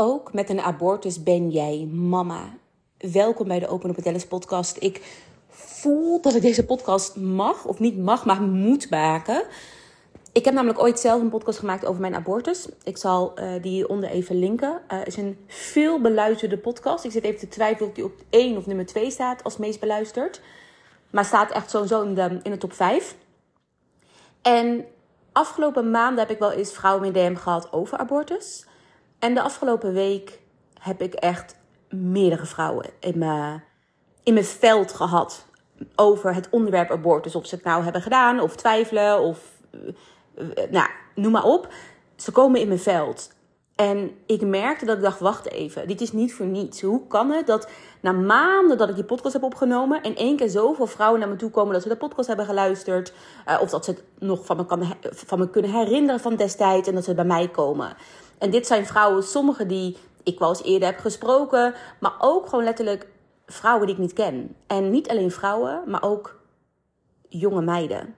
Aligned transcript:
Ook 0.00 0.32
met 0.32 0.50
een 0.50 0.60
abortus 0.60 1.22
ben 1.22 1.50
jij 1.50 1.88
mama. 1.92 2.56
Welkom 2.98 3.48
bij 3.48 3.58
de 3.58 3.68
Open 3.68 3.90
Up 3.90 4.02
Dallas 4.04 4.26
podcast. 4.26 4.76
Ik 4.80 5.02
voel 5.48 6.20
dat 6.20 6.34
ik 6.34 6.42
deze 6.42 6.64
podcast 6.64 7.16
mag, 7.16 7.64
of 7.64 7.78
niet 7.78 7.98
mag, 7.98 8.24
maar 8.24 8.42
moet 8.42 8.90
maken. 8.90 9.44
Ik 10.32 10.44
heb 10.44 10.54
namelijk 10.54 10.80
ooit 10.80 11.00
zelf 11.00 11.20
een 11.20 11.28
podcast 11.28 11.58
gemaakt 11.58 11.84
over 11.84 12.00
mijn 12.00 12.14
abortus. 12.14 12.68
Ik 12.84 12.96
zal 12.96 13.40
uh, 13.40 13.62
die 13.62 13.72
hieronder 13.72 14.10
even 14.10 14.38
linken. 14.38 14.82
Het 14.86 15.00
uh, 15.00 15.06
is 15.06 15.16
een 15.16 15.38
veel 15.46 16.00
beluisterde 16.00 16.58
podcast. 16.58 17.04
Ik 17.04 17.12
zit 17.12 17.24
even 17.24 17.38
te 17.38 17.48
twijfelen 17.48 17.88
of 17.88 17.94
die 17.94 18.04
op 18.04 18.22
1 18.30 18.56
of 18.56 18.66
nummer 18.66 18.86
2 18.86 19.10
staat 19.10 19.44
als 19.44 19.56
meest 19.56 19.80
beluisterd. 19.80 20.40
Maar 21.10 21.24
staat 21.24 21.50
echt 21.50 21.70
sowieso 21.70 22.02
in 22.02 22.14
de, 22.14 22.40
in 22.42 22.50
de 22.50 22.58
top 22.58 22.72
5. 22.72 23.16
En 24.42 24.84
afgelopen 25.32 25.90
maanden 25.90 26.18
heb 26.18 26.30
ik 26.30 26.38
wel 26.38 26.52
eens 26.52 26.72
vrouwen 26.72 27.06
in 27.06 27.12
DM 27.12 27.34
gehad 27.34 27.72
over 27.72 27.98
abortus. 27.98 28.66
En 29.18 29.34
de 29.34 29.42
afgelopen 29.42 29.92
week 29.92 30.40
heb 30.80 31.02
ik 31.02 31.14
echt 31.14 31.56
meerdere 31.90 32.46
vrouwen 32.46 32.86
in 33.00 33.18
mijn, 33.18 33.64
in 34.22 34.32
mijn 34.32 34.44
veld 34.44 34.92
gehad 34.92 35.46
over 35.96 36.34
het 36.34 36.48
onderwerp 36.50 36.90
abortus. 36.90 37.34
Of 37.34 37.46
ze 37.46 37.54
het 37.54 37.64
nou 37.64 37.82
hebben 37.82 38.02
gedaan, 38.02 38.40
of 38.40 38.56
twijfelen, 38.56 39.20
of 39.20 39.40
nou, 40.70 40.88
noem 41.14 41.32
maar 41.32 41.44
op. 41.44 41.68
Ze 42.16 42.32
komen 42.32 42.60
in 42.60 42.68
mijn 42.68 42.80
veld. 42.80 43.36
En 43.74 44.10
ik 44.26 44.40
merkte 44.40 44.84
dat 44.84 44.96
ik 44.96 45.02
dacht, 45.02 45.20
wacht 45.20 45.50
even, 45.50 45.88
dit 45.88 46.00
is 46.00 46.12
niet 46.12 46.34
voor 46.34 46.46
niets. 46.46 46.82
Hoe 46.82 47.06
kan 47.06 47.30
het 47.30 47.46
dat 47.46 47.68
na 48.00 48.12
maanden 48.12 48.78
dat 48.78 48.88
ik 48.88 48.94
die 48.94 49.04
podcast 49.04 49.32
heb 49.32 49.42
opgenomen... 49.42 50.02
in 50.02 50.16
één 50.16 50.36
keer 50.36 50.48
zoveel 50.48 50.86
vrouwen 50.86 51.20
naar 51.20 51.28
me 51.28 51.36
toe 51.36 51.50
komen 51.50 51.72
dat 51.72 51.82
ze 51.82 51.88
de 51.88 51.96
podcast 51.96 52.28
hebben 52.28 52.46
geluisterd... 52.46 53.12
Uh, 53.48 53.58
of 53.60 53.70
dat 53.70 53.84
ze 53.84 53.90
het 53.90 54.02
nog 54.18 54.44
van 54.44 54.56
me, 54.56 54.66
kan, 54.66 54.94
van 55.00 55.38
me 55.38 55.50
kunnen 55.50 55.70
herinneren 55.70 56.20
van 56.20 56.36
destijds 56.36 56.88
en 56.88 56.94
dat 56.94 57.04
ze 57.04 57.14
bij 57.14 57.24
mij 57.24 57.48
komen. 57.48 57.96
En 58.38 58.50
dit 58.50 58.66
zijn 58.66 58.86
vrouwen, 58.86 59.22
sommige 59.22 59.66
die 59.66 59.96
ik 60.22 60.38
wel 60.38 60.48
eens 60.48 60.62
eerder 60.62 60.88
heb 60.88 60.98
gesproken... 60.98 61.74
maar 62.00 62.14
ook 62.18 62.48
gewoon 62.48 62.64
letterlijk 62.64 63.06
vrouwen 63.46 63.86
die 63.86 63.94
ik 63.94 64.00
niet 64.00 64.12
ken. 64.12 64.56
En 64.66 64.90
niet 64.90 65.08
alleen 65.08 65.30
vrouwen, 65.30 65.82
maar 65.86 66.02
ook 66.02 66.40
jonge 67.28 67.62
meiden. 67.62 68.14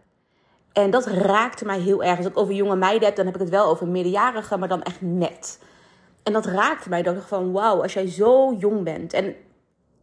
En 0.73 0.91
dat 0.91 1.07
raakte 1.07 1.65
mij 1.65 1.79
heel 1.79 2.03
erg. 2.03 2.17
Als 2.17 2.27
ik 2.27 2.39
over 2.39 2.55
jonge 2.55 2.77
meiden 2.77 3.09
heb, 3.09 3.17
dan 3.17 3.27
heb 3.27 3.35
ik 3.35 3.41
het 3.41 3.51
wel 3.51 3.67
over 3.67 3.89
meerderjarigen, 3.89 4.59
maar 4.59 4.69
dan 4.69 4.83
echt 4.83 5.01
net. 5.01 5.63
En 6.23 6.33
dat 6.33 6.47
raakte 6.47 6.89
mij. 6.89 7.03
Dat 7.03 7.17
ik 7.17 7.23
van, 7.23 7.53
wauw, 7.53 7.83
als 7.83 7.93
jij 7.93 8.09
zo 8.09 8.55
jong 8.59 8.85
bent. 8.85 9.13
En 9.13 9.35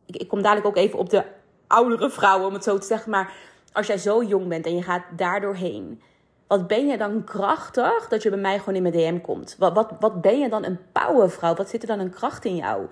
ik, 0.05 0.15
ik 0.15 0.27
kom 0.27 0.41
dadelijk 0.41 0.67
ook 0.67 0.75
even 0.75 0.99
op 0.99 1.09
de 1.09 1.23
oudere 1.67 2.09
vrouwen, 2.09 2.47
om 2.47 2.53
het 2.53 2.63
zo 2.63 2.77
te 2.77 2.85
zeggen. 2.85 3.11
Maar 3.11 3.33
als 3.73 3.87
jij 3.87 3.97
zo 3.97 4.23
jong 4.23 4.47
bent 4.47 4.65
en 4.65 4.75
je 4.75 4.81
gaat 4.81 5.03
daardoor 5.15 5.55
heen. 5.55 6.01
Wat 6.47 6.67
ben 6.67 6.87
je 6.87 6.97
dan 6.97 7.23
krachtig 7.23 8.07
dat 8.07 8.23
je 8.23 8.29
bij 8.29 8.39
mij 8.39 8.59
gewoon 8.59 8.75
in 8.75 8.81
mijn 8.81 8.93
DM 8.93 9.21
komt? 9.21 9.55
Wat, 9.57 9.73
wat, 9.73 9.91
wat 9.99 10.21
ben 10.21 10.39
je 10.39 10.49
dan 10.49 10.65
een 10.65 10.79
powervrouw? 10.91 11.55
Wat 11.55 11.69
zit 11.69 11.81
er 11.81 11.87
dan 11.87 11.99
een 11.99 12.09
kracht 12.09 12.45
in 12.45 12.55
jou? 12.55 12.87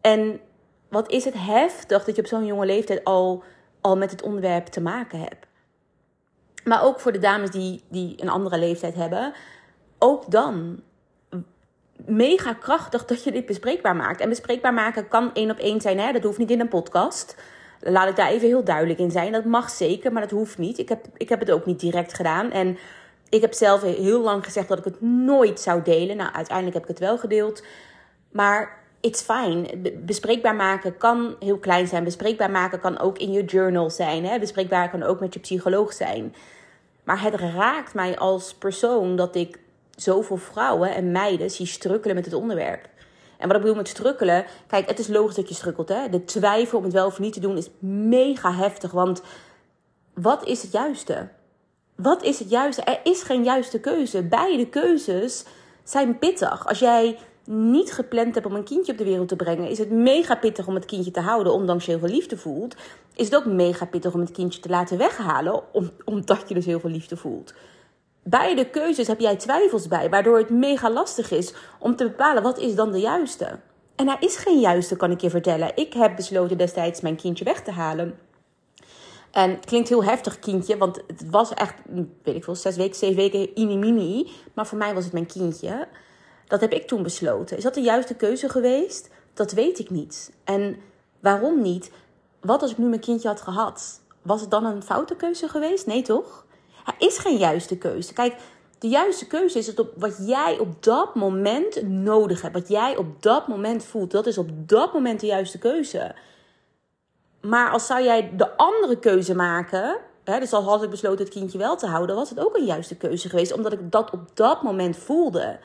En 0.00 0.40
wat 0.88 1.10
is 1.10 1.24
het 1.24 1.34
heftig 1.36 2.04
dat 2.04 2.16
je 2.16 2.22
op 2.22 2.28
zo'n 2.28 2.46
jonge 2.46 2.66
leeftijd 2.66 3.04
al, 3.04 3.42
al 3.80 3.96
met 3.96 4.10
het 4.10 4.22
onderwerp 4.22 4.66
te 4.66 4.80
maken 4.80 5.18
hebt? 5.18 5.46
Maar 6.64 6.84
ook 6.84 7.00
voor 7.00 7.12
de 7.12 7.18
dames 7.18 7.50
die, 7.50 7.82
die 7.88 8.22
een 8.22 8.28
andere 8.28 8.58
leeftijd 8.58 8.94
hebben. 8.94 9.32
Ook 9.98 10.30
dan 10.30 10.82
mega 12.06 12.52
krachtig 12.52 13.04
dat 13.04 13.24
je 13.24 13.32
dit 13.32 13.46
bespreekbaar 13.46 13.96
maakt. 13.96 14.20
En 14.20 14.28
bespreekbaar 14.28 14.74
maken 14.74 15.08
kan 15.08 15.34
één 15.34 15.50
op 15.50 15.58
één 15.58 15.80
zijn. 15.80 15.98
Hè? 15.98 16.12
Dat 16.12 16.22
hoeft 16.22 16.38
niet 16.38 16.50
in 16.50 16.60
een 16.60 16.68
podcast. 16.68 17.36
Laat 17.88 18.08
ik 18.08 18.16
daar 18.16 18.28
even 18.28 18.46
heel 18.46 18.64
duidelijk 18.64 18.98
in 18.98 19.10
zijn. 19.10 19.32
Dat 19.32 19.44
mag 19.44 19.70
zeker, 19.70 20.12
maar 20.12 20.22
dat 20.22 20.30
hoeft 20.30 20.58
niet. 20.58 20.78
Ik 20.78 20.88
heb, 20.88 21.06
ik 21.16 21.28
heb 21.28 21.40
het 21.40 21.50
ook 21.50 21.66
niet 21.66 21.80
direct 21.80 22.14
gedaan. 22.14 22.50
En 22.50 22.78
ik 23.28 23.40
heb 23.40 23.52
zelf 23.52 23.82
heel 23.82 24.20
lang 24.20 24.44
gezegd 24.44 24.68
dat 24.68 24.78
ik 24.78 24.84
het 24.84 25.00
nooit 25.00 25.60
zou 25.60 25.82
delen. 25.82 26.16
Nou, 26.16 26.32
uiteindelijk 26.32 26.74
heb 26.76 26.82
ik 26.82 26.88
het 26.88 26.98
wel 26.98 27.18
gedeeld. 27.18 27.64
Maar 28.30 28.78
it's 29.00 29.22
fine. 29.22 29.90
Bespreekbaar 30.04 30.54
maken 30.54 30.96
kan 30.96 31.36
heel 31.40 31.58
klein 31.58 31.86
zijn. 31.86 32.04
Bespreekbaar 32.04 32.50
maken 32.50 32.80
kan 32.80 32.98
ook 32.98 33.18
in 33.18 33.32
je 33.32 33.44
journal 33.44 33.90
zijn. 33.90 34.24
Hè? 34.24 34.38
Bespreekbaar 34.38 34.90
kan 34.90 35.02
ook 35.02 35.20
met 35.20 35.34
je 35.34 35.40
psycholoog 35.40 35.92
zijn. 35.92 36.34
Maar 37.04 37.22
het 37.22 37.34
raakt 37.34 37.94
mij 37.94 38.18
als 38.18 38.54
persoon 38.54 39.16
dat 39.16 39.34
ik 39.34 39.58
zoveel 39.96 40.36
vrouwen 40.36 40.94
en 40.94 41.12
meiden 41.12 41.50
zie 41.50 41.66
strukkelen 41.66 42.16
met 42.16 42.24
het 42.24 42.34
onderwerp. 42.34 42.88
En 43.38 43.46
wat 43.46 43.56
ik 43.56 43.62
bedoel 43.62 43.76
met 43.76 43.88
strukkelen, 43.88 44.44
kijk, 44.66 44.88
het 44.88 44.98
is 44.98 45.08
logisch 45.08 45.34
dat 45.34 45.48
je 45.48 45.54
strukkelt. 45.54 45.88
Hè? 45.88 46.08
De 46.08 46.24
twijfel 46.24 46.78
om 46.78 46.84
het 46.84 46.92
wel 46.92 47.06
of 47.06 47.18
niet 47.18 47.32
te 47.32 47.40
doen 47.40 47.56
is 47.56 47.70
mega 47.78 48.52
heftig. 48.52 48.90
Want 48.90 49.22
wat 50.14 50.44
is 50.44 50.62
het 50.62 50.72
juiste? 50.72 51.28
Wat 51.94 52.22
is 52.22 52.38
het 52.38 52.50
juiste? 52.50 52.82
Er 52.82 53.00
is 53.04 53.22
geen 53.22 53.44
juiste 53.44 53.80
keuze. 53.80 54.22
Beide 54.22 54.68
keuzes 54.68 55.44
zijn 55.84 56.18
pittig. 56.18 56.68
Als 56.68 56.78
jij 56.78 57.18
niet 57.44 57.92
gepland 57.92 58.34
hebt 58.34 58.46
om 58.46 58.54
een 58.54 58.64
kindje 58.64 58.92
op 58.92 58.98
de 58.98 59.04
wereld 59.04 59.28
te 59.28 59.36
brengen, 59.36 59.68
is 59.68 59.78
het 59.78 59.90
mega 59.90 60.34
pittig 60.34 60.66
om 60.66 60.74
het 60.74 60.84
kindje 60.84 61.10
te 61.10 61.20
houden, 61.20 61.52
ondanks 61.52 61.84
je 61.84 61.90
heel 61.90 62.00
veel 62.00 62.08
liefde 62.08 62.36
voelt. 62.36 62.76
Is 63.14 63.24
het 63.24 63.36
ook 63.36 63.44
mega 63.44 63.86
pittig 63.86 64.14
om 64.14 64.20
het 64.20 64.30
kindje 64.30 64.60
te 64.60 64.68
laten 64.68 64.98
weghalen, 64.98 65.62
omdat 66.04 66.44
je 66.48 66.54
dus 66.54 66.66
heel 66.66 66.80
veel 66.80 66.90
liefde 66.90 67.16
voelt. 67.16 67.54
Beide 68.28 68.70
keuzes 68.70 69.06
heb 69.06 69.20
jij 69.20 69.36
twijfels 69.36 69.88
bij, 69.88 70.10
waardoor 70.10 70.38
het 70.38 70.50
mega 70.50 70.90
lastig 70.90 71.30
is 71.30 71.54
om 71.78 71.96
te 71.96 72.04
bepalen 72.04 72.42
wat 72.42 72.58
is 72.58 72.74
dan 72.74 72.92
de 72.92 73.00
juiste. 73.00 73.58
En 73.96 74.08
er 74.08 74.16
is 74.20 74.36
geen 74.36 74.60
juiste, 74.60 74.96
kan 74.96 75.10
ik 75.10 75.20
je 75.20 75.30
vertellen. 75.30 75.72
Ik 75.74 75.92
heb 75.92 76.16
besloten 76.16 76.58
destijds 76.58 77.00
mijn 77.00 77.16
kindje 77.16 77.44
weg 77.44 77.62
te 77.62 77.70
halen. 77.70 78.18
En 79.30 79.50
het 79.50 79.64
klinkt 79.64 79.88
heel 79.88 80.04
heftig, 80.04 80.38
kindje, 80.38 80.76
want 80.76 81.02
het 81.06 81.30
was 81.30 81.54
echt, 81.54 81.74
weet 82.22 82.36
ik 82.36 82.44
veel, 82.44 82.54
zes 82.54 82.76
weken, 82.76 82.96
zeven 82.96 83.16
weken, 83.16 83.56
inimini. 83.56 84.30
Maar 84.54 84.66
voor 84.66 84.78
mij 84.78 84.94
was 84.94 85.04
het 85.04 85.12
mijn 85.12 85.26
kindje. 85.26 85.88
Dat 86.46 86.60
heb 86.60 86.72
ik 86.72 86.86
toen 86.86 87.02
besloten. 87.02 87.56
Is 87.56 87.62
dat 87.62 87.74
de 87.74 87.80
juiste 87.80 88.14
keuze 88.14 88.48
geweest? 88.48 89.10
Dat 89.34 89.52
weet 89.52 89.78
ik 89.78 89.90
niet. 89.90 90.32
En 90.44 90.76
waarom 91.20 91.62
niet? 91.62 91.90
Wat 92.40 92.62
als 92.62 92.70
ik 92.70 92.78
nu 92.78 92.86
mijn 92.86 93.00
kindje 93.00 93.28
had 93.28 93.40
gehad? 93.40 94.00
Was 94.22 94.40
het 94.40 94.50
dan 94.50 94.64
een 94.64 94.82
foute 94.82 95.16
keuze 95.16 95.48
geweest? 95.48 95.86
Nee, 95.86 96.02
toch? 96.02 96.45
Er 96.86 96.94
is 96.98 97.18
geen 97.18 97.36
juiste 97.36 97.78
keuze. 97.78 98.12
Kijk, 98.12 98.34
de 98.78 98.88
juiste 98.88 99.26
keuze 99.26 99.58
is 99.58 99.66
het 99.66 99.78
op 99.78 99.92
wat 99.96 100.16
jij 100.20 100.58
op 100.58 100.82
dat 100.82 101.14
moment 101.14 101.82
nodig 101.82 102.42
hebt. 102.42 102.54
Wat 102.54 102.68
jij 102.68 102.96
op 102.96 103.22
dat 103.22 103.48
moment 103.48 103.84
voelt. 103.84 104.10
Dat 104.10 104.26
is 104.26 104.38
op 104.38 104.48
dat 104.68 104.92
moment 104.92 105.20
de 105.20 105.26
juiste 105.26 105.58
keuze. 105.58 106.14
Maar 107.40 107.70
als 107.70 107.86
zou 107.86 108.02
jij 108.02 108.30
de 108.36 108.56
andere 108.56 108.98
keuze 108.98 109.34
maken. 109.34 109.98
Hè, 110.24 110.38
dus 110.38 110.52
als 110.52 110.64
had 110.64 110.82
ik 110.82 110.90
besloten 110.90 111.24
het 111.24 111.34
kindje 111.34 111.58
wel 111.58 111.76
te 111.76 111.86
houden, 111.86 112.16
was 112.16 112.30
het 112.30 112.40
ook 112.40 112.56
een 112.56 112.64
juiste 112.64 112.96
keuze 112.96 113.28
geweest. 113.28 113.52
Omdat 113.52 113.72
ik 113.72 113.92
dat 113.92 114.10
op 114.10 114.20
dat 114.34 114.62
moment 114.62 114.96
voelde. 114.96 115.58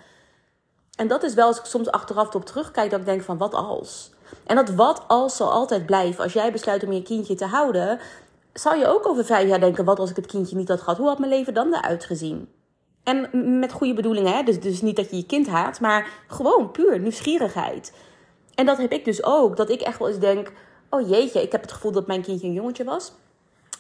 En 0.96 1.08
dat 1.08 1.24
is 1.24 1.34
wel 1.34 1.48
als 1.48 1.60
ik 1.60 1.66
soms 1.66 1.92
achteraf 1.92 2.36
op 2.36 2.46
terugkijk, 2.46 2.92
dat 2.92 3.00
ik 3.00 3.06
denk 3.06 3.22
van 3.22 3.38
wat 3.38 3.54
als? 3.54 4.12
En 4.46 4.56
dat 4.56 4.70
wat 4.70 5.04
als 5.08 5.36
zal 5.36 5.52
altijd 5.52 5.86
blijven. 5.86 6.24
Als 6.24 6.34
jij 6.34 6.52
besluit 6.52 6.84
om 6.84 6.92
je 6.92 7.04
kindje 7.04 7.36
te 7.36 7.46
houden, 7.46 8.00
zal 8.54 8.76
je 8.76 8.88
ook 8.88 9.08
over 9.08 9.26
vijf 9.26 9.48
jaar 9.48 9.60
denken: 9.60 9.86
wat 9.86 10.00
als 10.00 10.10
ik 10.10 10.16
het 10.16 10.26
kindje 10.26 10.56
niet 10.56 10.68
had 10.68 10.82
gehad? 10.82 10.98
Hoe 10.98 11.08
had 11.08 11.20
mijn 11.20 11.32
leven 11.32 11.54
dan 11.54 11.74
eruit 11.74 12.06
gezien? 12.06 12.50
En 13.04 13.30
met 13.60 13.72
goede 13.72 13.94
bedoelingen, 13.94 14.34
hè? 14.34 14.44
Dus, 14.44 14.60
dus 14.60 14.82
niet 14.82 14.96
dat 14.96 15.10
je 15.10 15.16
je 15.16 15.26
kind 15.26 15.48
haat, 15.48 15.80
maar 15.80 16.08
gewoon 16.28 16.72
puur 16.72 17.00
nieuwsgierigheid. 17.00 17.94
En 18.56 18.66
dat 18.66 18.78
heb 18.78 18.92
ik 18.92 19.06
dus 19.06 19.24
ook. 19.24 19.58
Dat 19.58 19.70
ik 19.70 19.82
echt 19.82 20.00
wel 20.00 20.08
eens 20.08 20.20
denk: 20.20 20.52
oh 20.90 21.10
jeetje, 21.10 21.42
ik 21.42 21.52
heb 21.52 21.62
het 21.62 21.72
gevoel 21.72 21.92
dat 21.92 22.08
mijn 22.08 22.22
kindje 22.22 22.48
een 22.48 22.54
jongetje 22.54 22.84
was. 22.84 23.14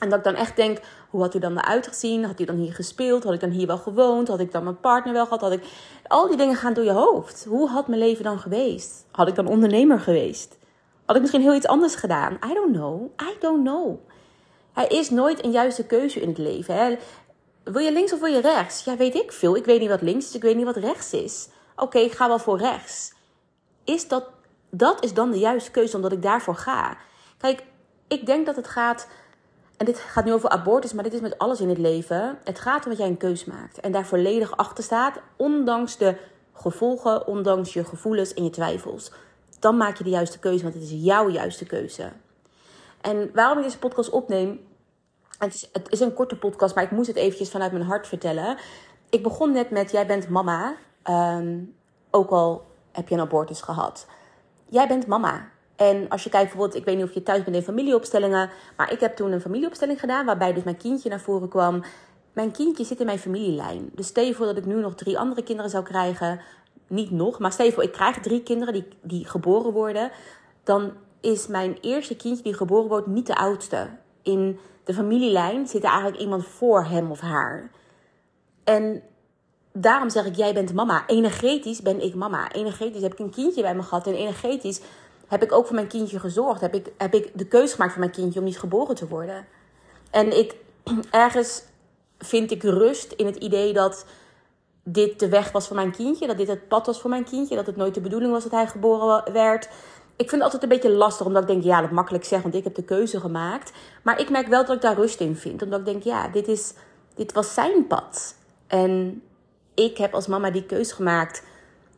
En 0.01 0.09
dat 0.09 0.17
ik 0.17 0.23
dan 0.23 0.35
echt 0.35 0.55
denk, 0.55 0.79
hoe 1.09 1.21
had 1.21 1.31
hij 1.31 1.41
dan 1.41 1.57
eruit 1.57 1.87
gezien? 1.87 2.25
Had 2.25 2.37
hij 2.37 2.45
dan 2.45 2.55
hier 2.55 2.73
gespeeld? 2.73 3.23
Had 3.23 3.33
ik 3.33 3.39
dan 3.39 3.49
hier 3.49 3.67
wel 3.67 3.77
gewoond? 3.77 4.27
Had 4.27 4.39
ik 4.39 4.51
dan 4.51 4.63
mijn 4.63 4.79
partner 4.79 5.13
wel 5.13 5.23
gehad? 5.23 5.41
Had 5.41 5.51
ik... 5.51 5.63
Al 6.07 6.27
die 6.27 6.37
dingen 6.37 6.55
gaan 6.55 6.73
door 6.73 6.83
je 6.83 6.91
hoofd. 6.91 7.45
Hoe 7.45 7.69
had 7.69 7.87
mijn 7.87 7.99
leven 7.99 8.23
dan 8.23 8.39
geweest? 8.39 9.05
Had 9.11 9.27
ik 9.27 9.35
dan 9.35 9.47
ondernemer 9.47 9.99
geweest? 9.99 10.57
Had 11.05 11.15
ik 11.15 11.21
misschien 11.21 11.41
heel 11.41 11.55
iets 11.55 11.67
anders 11.67 11.95
gedaan? 11.95 12.33
I 12.33 12.53
don't 12.53 12.73
know. 12.73 13.03
I 13.21 13.35
don't 13.39 13.63
know. 13.63 13.99
Er 14.73 14.91
is 14.91 15.09
nooit 15.09 15.43
een 15.43 15.51
juiste 15.51 15.85
keuze 15.85 16.19
in 16.19 16.27
het 16.27 16.37
leven. 16.37 16.75
Hè? 16.75 16.97
Wil 17.63 17.81
je 17.81 17.91
links 17.91 18.13
of 18.13 18.19
wil 18.19 18.33
je 18.33 18.41
rechts? 18.41 18.83
Ja, 18.83 18.97
weet 18.97 19.15
ik 19.15 19.31
veel. 19.31 19.55
Ik 19.55 19.65
weet 19.65 19.79
niet 19.79 19.89
wat 19.89 20.01
links 20.01 20.25
is, 20.27 20.35
ik 20.35 20.41
weet 20.41 20.55
niet 20.55 20.65
wat 20.65 20.75
rechts 20.75 21.13
is. 21.13 21.47
Oké, 21.75 21.99
ik 21.99 22.11
ga 22.11 22.27
wel 22.27 22.39
voor 22.39 22.57
rechts. 22.57 23.13
Is 23.83 24.07
dat, 24.07 24.29
dat 24.69 25.03
is 25.03 25.13
dan 25.13 25.31
de 25.31 25.39
juiste 25.39 25.71
keuze 25.71 25.95
omdat 25.95 26.11
ik 26.11 26.21
daarvoor 26.21 26.55
ga. 26.55 26.97
Kijk, 27.37 27.63
ik 28.07 28.25
denk 28.25 28.45
dat 28.45 28.55
het 28.55 28.67
gaat 28.67 29.07
en 29.77 29.85
dit 29.85 29.99
gaat 29.99 30.25
nu 30.25 30.33
over 30.33 30.49
abortus, 30.49 30.93
maar 30.93 31.03
dit 31.03 31.13
is 31.13 31.19
met 31.19 31.37
alles 31.37 31.61
in 31.61 31.69
het 31.69 31.77
leven. 31.77 32.39
Het 32.43 32.59
gaat 32.59 32.83
om 32.83 32.89
dat 32.89 32.99
jij 32.99 33.07
een 33.07 33.17
keus 33.17 33.45
maakt 33.45 33.79
en 33.79 33.91
daar 33.91 34.05
volledig 34.05 34.57
achter 34.57 34.83
staat, 34.83 35.19
ondanks 35.35 35.97
de 35.97 36.15
gevolgen, 36.53 37.27
ondanks 37.27 37.73
je 37.73 37.83
gevoelens 37.83 38.33
en 38.33 38.43
je 38.43 38.49
twijfels. 38.49 39.11
Dan 39.59 39.77
maak 39.77 39.97
je 39.97 40.03
de 40.03 40.09
juiste 40.09 40.39
keuze, 40.39 40.63
want 40.63 40.73
het 40.73 40.83
is 40.83 40.91
jouw 40.91 41.29
juiste 41.29 41.65
keuze. 41.65 42.11
En 43.01 43.31
waarom 43.33 43.57
ik 43.57 43.63
deze 43.63 43.79
podcast 43.79 44.09
opneem, 44.09 44.59
het 45.37 45.53
is, 45.53 45.69
het 45.71 45.91
is 45.91 45.99
een 45.99 46.13
korte 46.13 46.35
podcast, 46.35 46.75
maar 46.75 46.83
ik 46.83 46.91
moest 46.91 47.07
het 47.07 47.15
eventjes 47.15 47.51
vanuit 47.51 47.71
mijn 47.71 47.83
hart 47.83 48.07
vertellen. 48.07 48.57
Ik 49.09 49.23
begon 49.23 49.51
net 49.51 49.69
met, 49.69 49.91
jij 49.91 50.05
bent 50.05 50.29
mama, 50.29 50.75
ehm, 51.03 51.59
ook 52.11 52.29
al 52.29 52.65
heb 52.91 53.07
je 53.07 53.15
een 53.15 53.21
abortus 53.21 53.61
gehad. 53.61 54.07
Jij 54.69 54.87
bent 54.87 55.07
mama. 55.07 55.49
En 55.75 56.09
als 56.09 56.23
je 56.23 56.29
kijkt 56.29 56.47
bijvoorbeeld, 56.47 56.79
ik 56.79 56.85
weet 56.85 56.95
niet 56.95 57.05
of 57.05 57.13
je 57.13 57.23
thuis 57.23 57.43
bent 57.43 57.55
in 57.55 57.61
familieopstellingen, 57.61 58.49
maar 58.77 58.91
ik 58.91 58.99
heb 58.99 59.15
toen 59.15 59.31
een 59.31 59.41
familieopstelling 59.41 59.99
gedaan 59.99 60.25
waarbij 60.25 60.53
dus 60.53 60.63
mijn 60.63 60.77
kindje 60.77 61.09
naar 61.09 61.19
voren 61.19 61.49
kwam. 61.49 61.83
Mijn 62.33 62.51
kindje 62.51 62.83
zit 62.83 62.99
in 62.99 63.05
mijn 63.05 63.19
familielijn. 63.19 63.89
Dus 63.95 64.07
stel 64.07 64.23
je 64.23 64.33
voor 64.33 64.45
dat 64.45 64.57
ik 64.57 64.65
nu 64.65 64.75
nog 64.75 64.95
drie 64.95 65.19
andere 65.19 65.43
kinderen 65.43 65.71
zou 65.71 65.83
krijgen. 65.83 66.41
niet 66.87 67.11
nog, 67.11 67.39
maar 67.39 67.51
stel 67.51 67.65
je 67.65 67.71
voor, 67.71 67.83
ik 67.83 67.91
krijg 67.91 68.19
drie 68.19 68.43
kinderen 68.43 68.73
die, 68.73 68.87
die 69.01 69.25
geboren 69.27 69.71
worden. 69.71 70.11
Dan 70.63 70.91
is 71.21 71.47
mijn 71.47 71.77
eerste 71.81 72.15
kindje 72.15 72.43
die 72.43 72.53
geboren 72.53 72.89
wordt 72.89 73.07
niet 73.07 73.27
de 73.27 73.35
oudste. 73.35 73.89
In 74.21 74.59
de 74.83 74.93
familielijn 74.93 75.67
zit 75.67 75.83
er 75.83 75.89
eigenlijk 75.89 76.21
iemand 76.21 76.45
voor 76.45 76.83
hem 76.85 77.11
of 77.11 77.19
haar. 77.19 77.71
En 78.63 79.03
daarom 79.71 80.09
zeg 80.09 80.25
ik, 80.25 80.35
jij 80.35 80.53
bent 80.53 80.73
mama. 80.73 81.07
Energetisch 81.07 81.81
ben 81.81 82.03
ik 82.03 82.15
mama. 82.15 82.51
Energetisch 82.51 83.01
heb 83.01 83.11
ik 83.11 83.19
een 83.19 83.29
kindje 83.29 83.61
bij 83.61 83.75
me 83.75 83.83
gehad. 83.83 84.07
En 84.07 84.15
energetisch 84.15 84.81
heb 85.27 85.43
ik 85.43 85.51
ook 85.51 85.65
voor 85.65 85.75
mijn 85.75 85.87
kindje 85.87 86.19
gezorgd. 86.19 86.61
Heb 86.61 86.73
ik, 86.73 86.91
heb 86.97 87.13
ik 87.13 87.31
de 87.33 87.47
keuze 87.47 87.73
gemaakt 87.73 87.91
voor 87.91 88.01
mijn 88.01 88.11
kindje 88.11 88.39
om 88.39 88.45
niet 88.45 88.59
geboren 88.59 88.95
te 88.95 89.07
worden. 89.07 89.45
En 90.11 90.37
ik, 90.37 90.55
ergens 91.11 91.63
vind 92.17 92.51
ik 92.51 92.63
rust 92.63 93.11
in 93.11 93.25
het 93.25 93.35
idee 93.35 93.73
dat 93.73 94.05
dit 94.83 95.19
de 95.19 95.29
weg 95.29 95.51
was 95.51 95.67
voor 95.67 95.75
mijn 95.75 95.91
kindje. 95.91 96.27
Dat 96.27 96.37
dit 96.37 96.47
het 96.47 96.67
pad 96.67 96.85
was 96.85 97.01
voor 97.01 97.09
mijn 97.09 97.23
kindje. 97.23 97.55
Dat 97.55 97.65
het 97.65 97.75
nooit 97.75 97.93
de 97.93 98.01
bedoeling 98.01 98.31
was 98.31 98.43
dat 98.43 98.51
hij 98.51 98.67
geboren 98.67 99.33
werd. 99.33 99.69
Ik 100.15 100.29
vind 100.29 100.41
het 100.41 100.53
altijd 100.53 100.63
een 100.63 100.77
beetje 100.77 100.97
lastig, 100.97 101.25
omdat 101.25 101.41
ik 101.41 101.47
denk, 101.47 101.63
ja, 101.63 101.81
dat 101.81 101.91
makkelijk 101.91 102.23
zeg, 102.23 102.41
want 102.41 102.55
ik 102.55 102.63
heb 102.63 102.75
de 102.75 102.83
keuze 102.83 103.19
gemaakt. 103.19 103.71
Maar 104.01 104.19
ik 104.19 104.29
merk 104.29 104.47
wel 104.47 104.65
dat 104.65 104.75
ik 104.75 104.81
daar 104.81 104.95
rust 104.95 105.19
in 105.19 105.35
vind. 105.35 105.61
Omdat 105.61 105.79
ik 105.79 105.85
denk, 105.85 106.03
ja, 106.03 106.27
dit, 106.27 106.47
is, 106.47 106.73
dit 107.15 107.33
was 107.33 107.53
zijn 107.53 107.87
pad. 107.87 108.35
En 108.67 109.21
ik 109.73 109.97
heb 109.97 110.13
als 110.13 110.27
mama 110.27 110.51
die 110.51 110.65
keuze 110.65 110.95
gemaakt. 110.95 111.43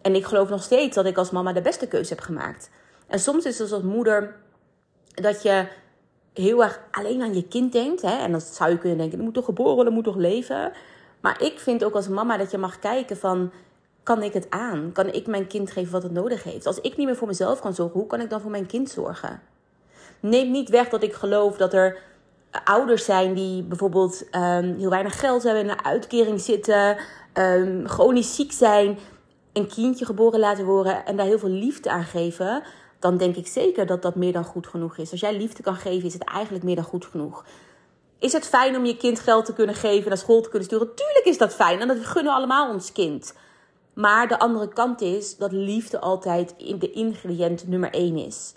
En 0.02 0.16
ik 0.16 0.26
geloof 0.26 0.50
nog 0.50 0.64
steeds 0.64 0.96
dat 0.96 1.06
ik 1.06 1.18
als 1.18 1.32
mama 1.32 1.54
de 1.54 1.62
beste 1.62 1.88
keuze 1.88 2.14
heb 2.14 2.24
gemaakt. 2.24 2.70
En 3.08 3.20
soms 3.20 3.46
is 3.46 3.60
het 3.60 3.72
als 3.72 3.84
moeder 3.84 4.36
dat 5.14 5.42
je 5.42 5.68
heel 6.34 6.64
erg 6.64 6.80
alleen 6.92 7.22
aan 7.22 7.36
je 7.36 7.48
kind 7.48 7.72
denkt. 7.72 8.02
Hè? 8.02 8.18
En 8.18 8.32
dan 8.32 8.42
zou 8.42 8.72
je 8.72 8.78
kunnen 8.78 8.98
denken, 8.98 9.18
dat 9.18 9.26
moet 9.26 9.36
toch 9.36 9.46
geboren 9.46 9.76
worden, 9.76 9.94
moet 9.94 10.04
toch 10.04 10.16
leven. 10.16 10.72
Maar 11.22 11.42
ik 11.42 11.60
vind 11.60 11.84
ook 11.84 11.96
als 11.96 12.08
mama 12.08 12.38
dat 12.38 12.52
je 12.52 12.58
mag 12.58 12.80
kijken 12.80 13.18
van... 13.18 13.52
Kan 14.04 14.24
ik 14.24 14.34
het 14.34 14.50
aan? 14.50 14.92
Kan 14.94 15.14
ik 15.14 15.28
mijn 15.28 15.48
kind 15.48 15.72
geven 15.72 15.92
wat 15.92 16.04
het 16.04 16.12
nodig 16.12 16.44
heeft? 16.44 16.66
Als 16.66 16.82
ik 16.82 16.98
niet 16.98 17.08
meer 17.08 17.16
voor 17.16 17.28
mezelf 17.28 17.60
kan 17.60 17.74
zorgen, 17.74 18.00
hoe 18.00 18.08
kan 18.08 18.22
ik 18.22 18.30
dan 18.30 18.42
voor 18.42 18.52
mijn 18.52 18.66
kind 18.66 18.90
zorgen? 18.90 19.42
Neem 20.20 20.52
niet 20.52 20.70
weg 20.70 20.90
dat 20.90 21.04
ik 21.04 21.14
geloof 21.14 21.58
dat 21.58 21.74
er 21.74 21.98
ouders 22.64 23.06
zijn 23.06 23.34
die 23.34 23.64
bijvoorbeeld 23.64 24.24
um, 24.32 24.76
heel 24.78 24.90
weinig 24.90 25.20
geld 25.20 25.44
hebben, 25.44 25.64
in 25.64 25.70
een 25.70 25.86
uitkering 25.86 26.42
zitten, 26.42 26.98
um, 27.34 27.88
chronisch 27.88 28.36
ziek 28.36 28.52
zijn, 28.52 28.98
een 29.54 29.68
kindje 29.68 30.06
geboren 30.06 30.40
laten 30.40 30.66
worden 30.66 31.06
en 31.06 31.16
daar 31.16 31.26
heel 31.26 31.40
veel 31.40 31.50
liefde 31.50 31.90
aan 31.90 32.04
geven, 32.04 32.64
dan 33.00 33.18
denk 33.18 33.36
ik 33.36 33.48
zeker 33.48 33.86
dat 33.86 34.02
dat 34.02 34.16
meer 34.16 34.34
dan 34.34 34.44
goed 34.44 34.68
genoeg 34.68 34.98
is. 34.98 35.12
Als 35.12 35.20
jij 35.20 35.38
liefde 35.38 35.64
kan 35.64 35.76
geven, 35.76 36.08
is 36.08 36.14
het 36.14 36.24
eigenlijk 36.24 36.64
meer 36.64 36.76
dan 36.76 36.84
goed 36.84 37.06
genoeg. 37.06 37.46
Is 38.20 38.34
het 38.34 38.48
fijn 38.48 38.76
om 38.78 38.86
je 38.86 38.98
kind 38.98 39.20
geld 39.20 39.46
te 39.46 39.54
kunnen 39.54 39.76
geven, 39.76 40.10
naar 40.10 40.18
school 40.18 40.42
te 40.42 40.50
kunnen 40.50 40.68
sturen? 40.68 40.96
Tuurlijk 40.96 41.26
is 41.26 41.38
dat 41.38 41.54
fijn 41.54 41.80
en 41.80 41.88
dat 41.88 42.06
gunnen 42.06 42.32
we 42.32 42.38
allemaal 42.38 42.74
ons 42.74 42.92
kind. 42.92 43.34
Maar 43.94 44.28
de 44.28 44.40
andere 44.40 44.68
kant 44.68 45.02
is 45.02 45.38
dat 45.38 45.52
liefde 45.52 46.00
altijd 46.00 46.56
de 46.80 46.92
ingrediënt 46.92 47.68
nummer 47.68 47.94
één 47.94 48.18
is. 48.18 48.54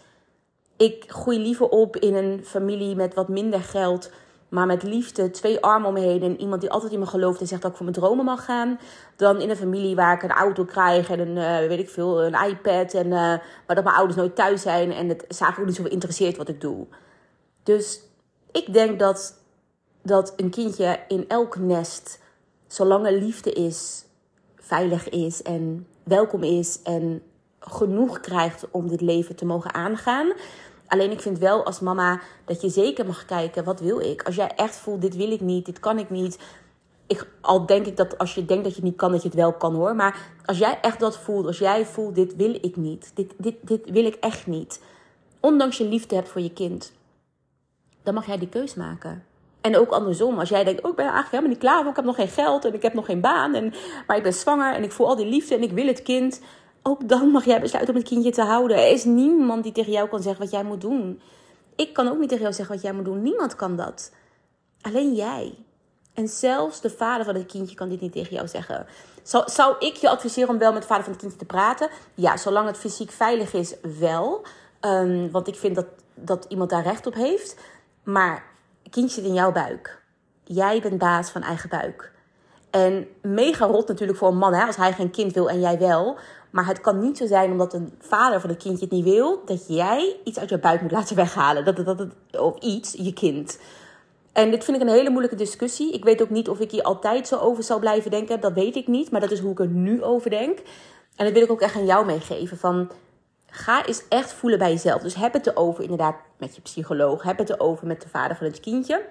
Ik 0.76 1.04
groei 1.06 1.38
liever 1.38 1.68
op 1.68 1.96
in 1.96 2.14
een 2.14 2.44
familie 2.44 2.96
met 2.96 3.14
wat 3.14 3.28
minder 3.28 3.60
geld, 3.60 4.10
maar 4.48 4.66
met 4.66 4.82
liefde, 4.82 5.30
twee 5.30 5.60
armen 5.60 5.88
om 5.88 5.94
me 5.94 6.00
heen 6.00 6.22
en 6.22 6.40
iemand 6.40 6.60
die 6.60 6.70
altijd 6.70 6.92
in 6.92 6.98
me 6.98 7.06
gelooft 7.06 7.40
en 7.40 7.46
zegt 7.46 7.62
dat 7.62 7.70
ik 7.70 7.76
voor 7.76 7.86
mijn 7.86 7.98
dromen 7.98 8.24
mag 8.24 8.44
gaan, 8.44 8.78
dan 9.16 9.40
in 9.40 9.50
een 9.50 9.56
familie 9.56 9.94
waar 9.94 10.14
ik 10.14 10.22
een 10.22 10.30
auto 10.30 10.64
krijg 10.64 11.10
en 11.10 11.20
een, 11.20 11.36
uh, 11.36 11.68
weet 11.68 11.78
ik 11.78 11.90
veel, 11.90 12.24
een 12.24 12.48
iPad 12.48 12.94
en 12.94 13.08
maar 13.08 13.42
dat 13.66 13.84
mijn 13.84 13.96
ouders 13.96 14.16
nooit 14.16 14.36
thuis 14.36 14.62
zijn 14.62 14.92
en 14.92 15.08
het 15.08 15.24
zaken 15.28 15.60
ook 15.60 15.66
niet 15.66 15.76
zo 15.76 15.82
interesseert 15.82 16.36
wat 16.36 16.48
ik 16.48 16.60
doe. 16.60 16.86
Dus 17.62 18.00
ik 18.52 18.72
denk 18.72 18.98
dat, 18.98 19.34
dat 20.02 20.32
een 20.36 20.50
kindje 20.50 20.98
in 21.08 21.24
elk 21.28 21.56
nest, 21.56 22.20
zolang 22.66 23.06
er 23.06 23.12
liefde 23.12 23.52
is, 23.52 24.04
veilig 24.66 25.08
is 25.08 25.42
en 25.42 25.86
welkom 26.02 26.42
is 26.42 26.82
en 26.82 27.22
genoeg 27.60 28.20
krijgt 28.20 28.70
om 28.70 28.88
dit 28.88 29.00
leven 29.00 29.36
te 29.36 29.44
mogen 29.44 29.74
aangaan. 29.74 30.32
Alleen 30.86 31.10
ik 31.10 31.20
vind 31.20 31.38
wel 31.38 31.64
als 31.64 31.80
mama 31.80 32.20
dat 32.44 32.60
je 32.60 32.68
zeker 32.68 33.06
mag 33.06 33.24
kijken, 33.24 33.64
wat 33.64 33.80
wil 33.80 34.00
ik? 34.00 34.22
Als 34.22 34.34
jij 34.34 34.50
echt 34.56 34.76
voelt, 34.76 35.00
dit 35.00 35.16
wil 35.16 35.30
ik 35.30 35.40
niet, 35.40 35.66
dit 35.66 35.80
kan 35.80 35.98
ik 35.98 36.10
niet. 36.10 36.38
Ik, 37.06 37.28
al 37.40 37.66
denk 37.66 37.86
ik 37.86 37.96
dat 37.96 38.18
als 38.18 38.34
je 38.34 38.44
denkt 38.44 38.64
dat 38.64 38.72
je 38.72 38.80
het 38.80 38.90
niet 38.90 38.98
kan, 38.98 39.10
dat 39.10 39.22
je 39.22 39.28
het 39.28 39.36
wel 39.36 39.52
kan 39.52 39.74
hoor. 39.74 39.94
Maar 39.94 40.32
als 40.44 40.58
jij 40.58 40.78
echt 40.80 41.00
dat 41.00 41.18
voelt, 41.18 41.46
als 41.46 41.58
jij 41.58 41.86
voelt, 41.86 42.14
dit 42.14 42.36
wil 42.36 42.54
ik 42.54 42.76
niet. 42.76 43.10
Dit, 43.14 43.34
dit, 43.36 43.54
dit 43.62 43.90
wil 43.90 44.04
ik 44.04 44.14
echt 44.14 44.46
niet. 44.46 44.80
Ondanks 45.40 45.78
je 45.78 45.88
liefde 45.88 46.14
hebt 46.14 46.28
voor 46.28 46.40
je 46.40 46.52
kind. 46.52 46.92
Dan 48.02 48.14
mag 48.14 48.26
jij 48.26 48.38
die 48.38 48.48
keus 48.48 48.74
maken. 48.74 49.24
En 49.66 49.76
ook 49.76 49.90
andersom, 49.90 50.38
als 50.38 50.48
jij 50.48 50.64
denkt, 50.64 50.82
oh, 50.82 50.90
ik 50.90 50.96
ben 50.96 51.04
eigenlijk 51.04 51.32
helemaal 51.32 51.52
niet 51.52 51.62
klaar, 51.62 51.76
want 51.76 51.88
ik 51.88 51.96
heb 51.96 52.04
nog 52.04 52.16
geen 52.16 52.28
geld 52.28 52.64
en 52.64 52.74
ik 52.74 52.82
heb 52.82 52.94
nog 52.94 53.06
geen 53.06 53.20
baan, 53.20 53.54
en, 53.54 53.74
maar 54.06 54.16
ik 54.16 54.22
ben 54.22 54.32
zwanger 54.32 54.74
en 54.74 54.82
ik 54.82 54.92
voel 54.92 55.06
al 55.06 55.16
die 55.16 55.26
liefde 55.26 55.54
en 55.54 55.62
ik 55.62 55.72
wil 55.72 55.86
het 55.86 56.02
kind. 56.02 56.40
Ook 56.82 57.08
dan 57.08 57.28
mag 57.28 57.44
jij 57.44 57.60
besluiten 57.60 57.94
om 57.94 58.00
het 58.00 58.10
kindje 58.10 58.30
te 58.30 58.42
houden. 58.42 58.76
Er 58.76 58.90
is 58.90 59.04
niemand 59.04 59.62
die 59.62 59.72
tegen 59.72 59.92
jou 59.92 60.08
kan 60.08 60.22
zeggen 60.22 60.42
wat 60.42 60.52
jij 60.52 60.62
moet 60.62 60.80
doen. 60.80 61.20
Ik 61.76 61.92
kan 61.92 62.08
ook 62.08 62.18
niet 62.18 62.28
tegen 62.28 62.42
jou 62.42 62.54
zeggen 62.54 62.74
wat 62.74 62.84
jij 62.84 62.92
moet 62.92 63.04
doen. 63.04 63.22
Niemand 63.22 63.56
kan 63.56 63.76
dat. 63.76 64.12
Alleen 64.80 65.14
jij. 65.14 65.54
En 66.14 66.28
zelfs 66.28 66.80
de 66.80 66.90
vader 66.90 67.24
van 67.24 67.34
het 67.34 67.46
kindje 67.46 67.76
kan 67.76 67.88
dit 67.88 68.00
niet 68.00 68.12
tegen 68.12 68.34
jou 68.34 68.48
zeggen. 68.48 68.86
Zou, 69.22 69.50
zou 69.50 69.74
ik 69.78 69.94
je 69.94 70.08
adviseren 70.08 70.48
om 70.48 70.58
wel 70.58 70.72
met 70.72 70.82
de 70.82 70.88
vader 70.88 71.04
van 71.04 71.12
het 71.12 71.20
kindje 71.20 71.38
te 71.38 71.44
praten? 71.44 71.88
Ja, 72.14 72.36
zolang 72.36 72.66
het 72.66 72.78
fysiek 72.78 73.10
veilig 73.10 73.52
is, 73.52 73.74
wel. 73.98 74.42
Um, 74.80 75.30
want 75.30 75.48
ik 75.48 75.54
vind 75.54 75.74
dat, 75.74 75.86
dat 76.14 76.46
iemand 76.48 76.70
daar 76.70 76.82
recht 76.82 77.06
op 77.06 77.14
heeft. 77.14 77.56
Maar 78.02 78.54
kindje 78.90 79.14
zit 79.14 79.24
in 79.24 79.34
jouw 79.34 79.52
buik. 79.52 80.02
Jij 80.44 80.80
bent 80.80 80.98
baas 80.98 81.30
van 81.30 81.42
eigen 81.42 81.68
buik. 81.68 82.12
En 82.70 83.06
mega 83.22 83.66
rot 83.66 83.88
natuurlijk 83.88 84.18
voor 84.18 84.28
een 84.28 84.38
man, 84.38 84.54
hè, 84.54 84.66
als 84.66 84.76
hij 84.76 84.92
geen 84.92 85.10
kind 85.10 85.32
wil 85.32 85.50
en 85.50 85.60
jij 85.60 85.78
wel. 85.78 86.18
Maar 86.50 86.66
het 86.66 86.80
kan 86.80 86.98
niet 86.98 87.16
zo 87.16 87.26
zijn 87.26 87.50
omdat 87.50 87.74
een 87.74 87.92
vader 87.98 88.40
van 88.40 88.50
het 88.50 88.62
kindje 88.62 88.84
het 88.84 88.94
niet 88.94 89.04
wil, 89.04 89.42
dat 89.44 89.64
jij 89.68 90.16
iets 90.24 90.38
uit 90.38 90.48
je 90.48 90.58
buik 90.58 90.80
moet 90.80 90.90
laten 90.90 91.16
weghalen. 91.16 91.64
Dat, 91.64 91.76
dat, 91.76 91.98
dat, 91.98 92.08
of 92.40 92.58
iets, 92.58 92.94
je 92.98 93.12
kind. 93.12 93.58
En 94.32 94.50
dit 94.50 94.64
vind 94.64 94.76
ik 94.76 94.82
een 94.82 94.94
hele 94.94 95.10
moeilijke 95.10 95.36
discussie. 95.36 95.92
Ik 95.92 96.04
weet 96.04 96.22
ook 96.22 96.30
niet 96.30 96.48
of 96.48 96.60
ik 96.60 96.70
hier 96.70 96.82
altijd 96.82 97.28
zo 97.28 97.38
over 97.38 97.62
zal 97.62 97.78
blijven 97.78 98.10
denken. 98.10 98.40
Dat 98.40 98.52
weet 98.52 98.76
ik 98.76 98.86
niet. 98.86 99.10
Maar 99.10 99.20
dat 99.20 99.30
is 99.30 99.40
hoe 99.40 99.50
ik 99.50 99.58
er 99.58 99.66
nu 99.66 100.02
over 100.02 100.30
denk. 100.30 100.58
En 101.16 101.24
dat 101.24 101.32
wil 101.32 101.42
ik 101.42 101.50
ook 101.50 101.60
echt 101.60 101.76
aan 101.76 101.86
jou 101.86 102.06
meegeven. 102.06 102.56
Van, 102.56 102.90
ga 103.50 103.86
eens 103.86 104.08
echt 104.08 104.32
voelen 104.32 104.58
bij 104.58 104.70
jezelf. 104.70 105.02
Dus 105.02 105.14
heb 105.14 105.32
het 105.32 105.46
erover 105.46 105.82
inderdaad 105.82 106.16
met 106.38 106.54
je 106.54 106.60
psycholoog. 106.60 107.22
Heb 107.22 107.38
het 107.38 107.50
erover 107.50 107.86
met 107.86 108.02
de 108.02 108.08
vader 108.08 108.36
van 108.36 108.46
het 108.46 108.60
kindje. 108.60 109.04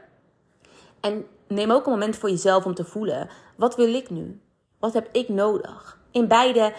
En 0.99 1.25
neem 1.47 1.71
ook 1.71 1.85
een 1.85 1.91
moment 1.91 2.15
voor 2.15 2.29
jezelf 2.29 2.65
om 2.65 2.73
te 2.73 2.85
voelen. 2.85 3.29
Wat 3.55 3.75
wil 3.75 3.93
ik 3.93 4.09
nu? 4.09 4.39
Wat 4.79 4.93
heb 4.93 5.09
ik 5.11 5.29
nodig? 5.29 5.99
In 6.11 6.27
beide 6.27 6.73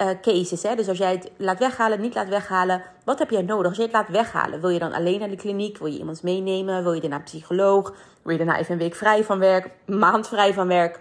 uh, 0.00 0.08
cases. 0.22 0.62
Hè? 0.62 0.74
Dus 0.74 0.88
als 0.88 0.98
jij 0.98 1.12
het 1.12 1.30
laat 1.36 1.58
weghalen, 1.58 2.00
niet 2.00 2.14
laat 2.14 2.28
weghalen. 2.28 2.82
Wat 3.04 3.18
heb 3.18 3.30
jij 3.30 3.42
nodig? 3.42 3.66
Als 3.66 3.76
je 3.76 3.82
het 3.82 3.92
laat 3.92 4.08
weghalen, 4.08 4.60
wil 4.60 4.70
je 4.70 4.78
dan 4.78 4.92
alleen 4.92 5.18
naar 5.18 5.30
de 5.30 5.36
kliniek? 5.36 5.78
Wil 5.78 5.86
je 5.86 5.98
iemand 5.98 6.22
meenemen? 6.22 6.82
Wil 6.82 6.92
je 6.92 7.10
een 7.10 7.22
psycholoog? 7.22 7.94
Wil 8.22 8.32
je 8.32 8.38
daarna 8.38 8.58
even 8.58 8.72
een 8.72 8.78
week 8.78 8.94
vrij 8.94 9.24
van 9.24 9.38
werk? 9.38 9.70
Een 9.86 9.98
maand 9.98 10.28
vrij 10.28 10.54
van 10.54 10.66
werk? 10.66 11.00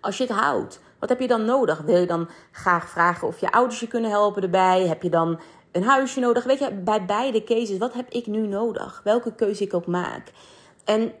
Als 0.00 0.16
je 0.16 0.24
het 0.24 0.32
houdt, 0.32 0.80
wat 1.02 1.10
heb 1.10 1.20
je 1.20 1.26
dan 1.26 1.44
nodig? 1.44 1.80
Wil 1.80 1.96
je 1.96 2.06
dan 2.06 2.28
graag 2.52 2.88
vragen 2.88 3.28
of 3.28 3.40
je 3.40 3.52
ouders 3.52 3.80
je 3.80 3.86
kunnen 3.86 4.10
helpen 4.10 4.42
erbij? 4.42 4.86
Heb 4.86 5.02
je 5.02 5.10
dan 5.10 5.40
een 5.72 5.82
huisje 5.82 6.20
nodig? 6.20 6.44
Weet 6.44 6.58
je, 6.58 6.72
bij 6.72 7.04
beide 7.04 7.44
cases, 7.44 7.78
wat 7.78 7.92
heb 7.92 8.10
ik 8.10 8.26
nu 8.26 8.46
nodig? 8.46 9.00
Welke 9.04 9.34
keuze 9.34 9.64
ik 9.64 9.74
ook 9.74 9.86
maak. 9.86 10.32
En 10.84 11.12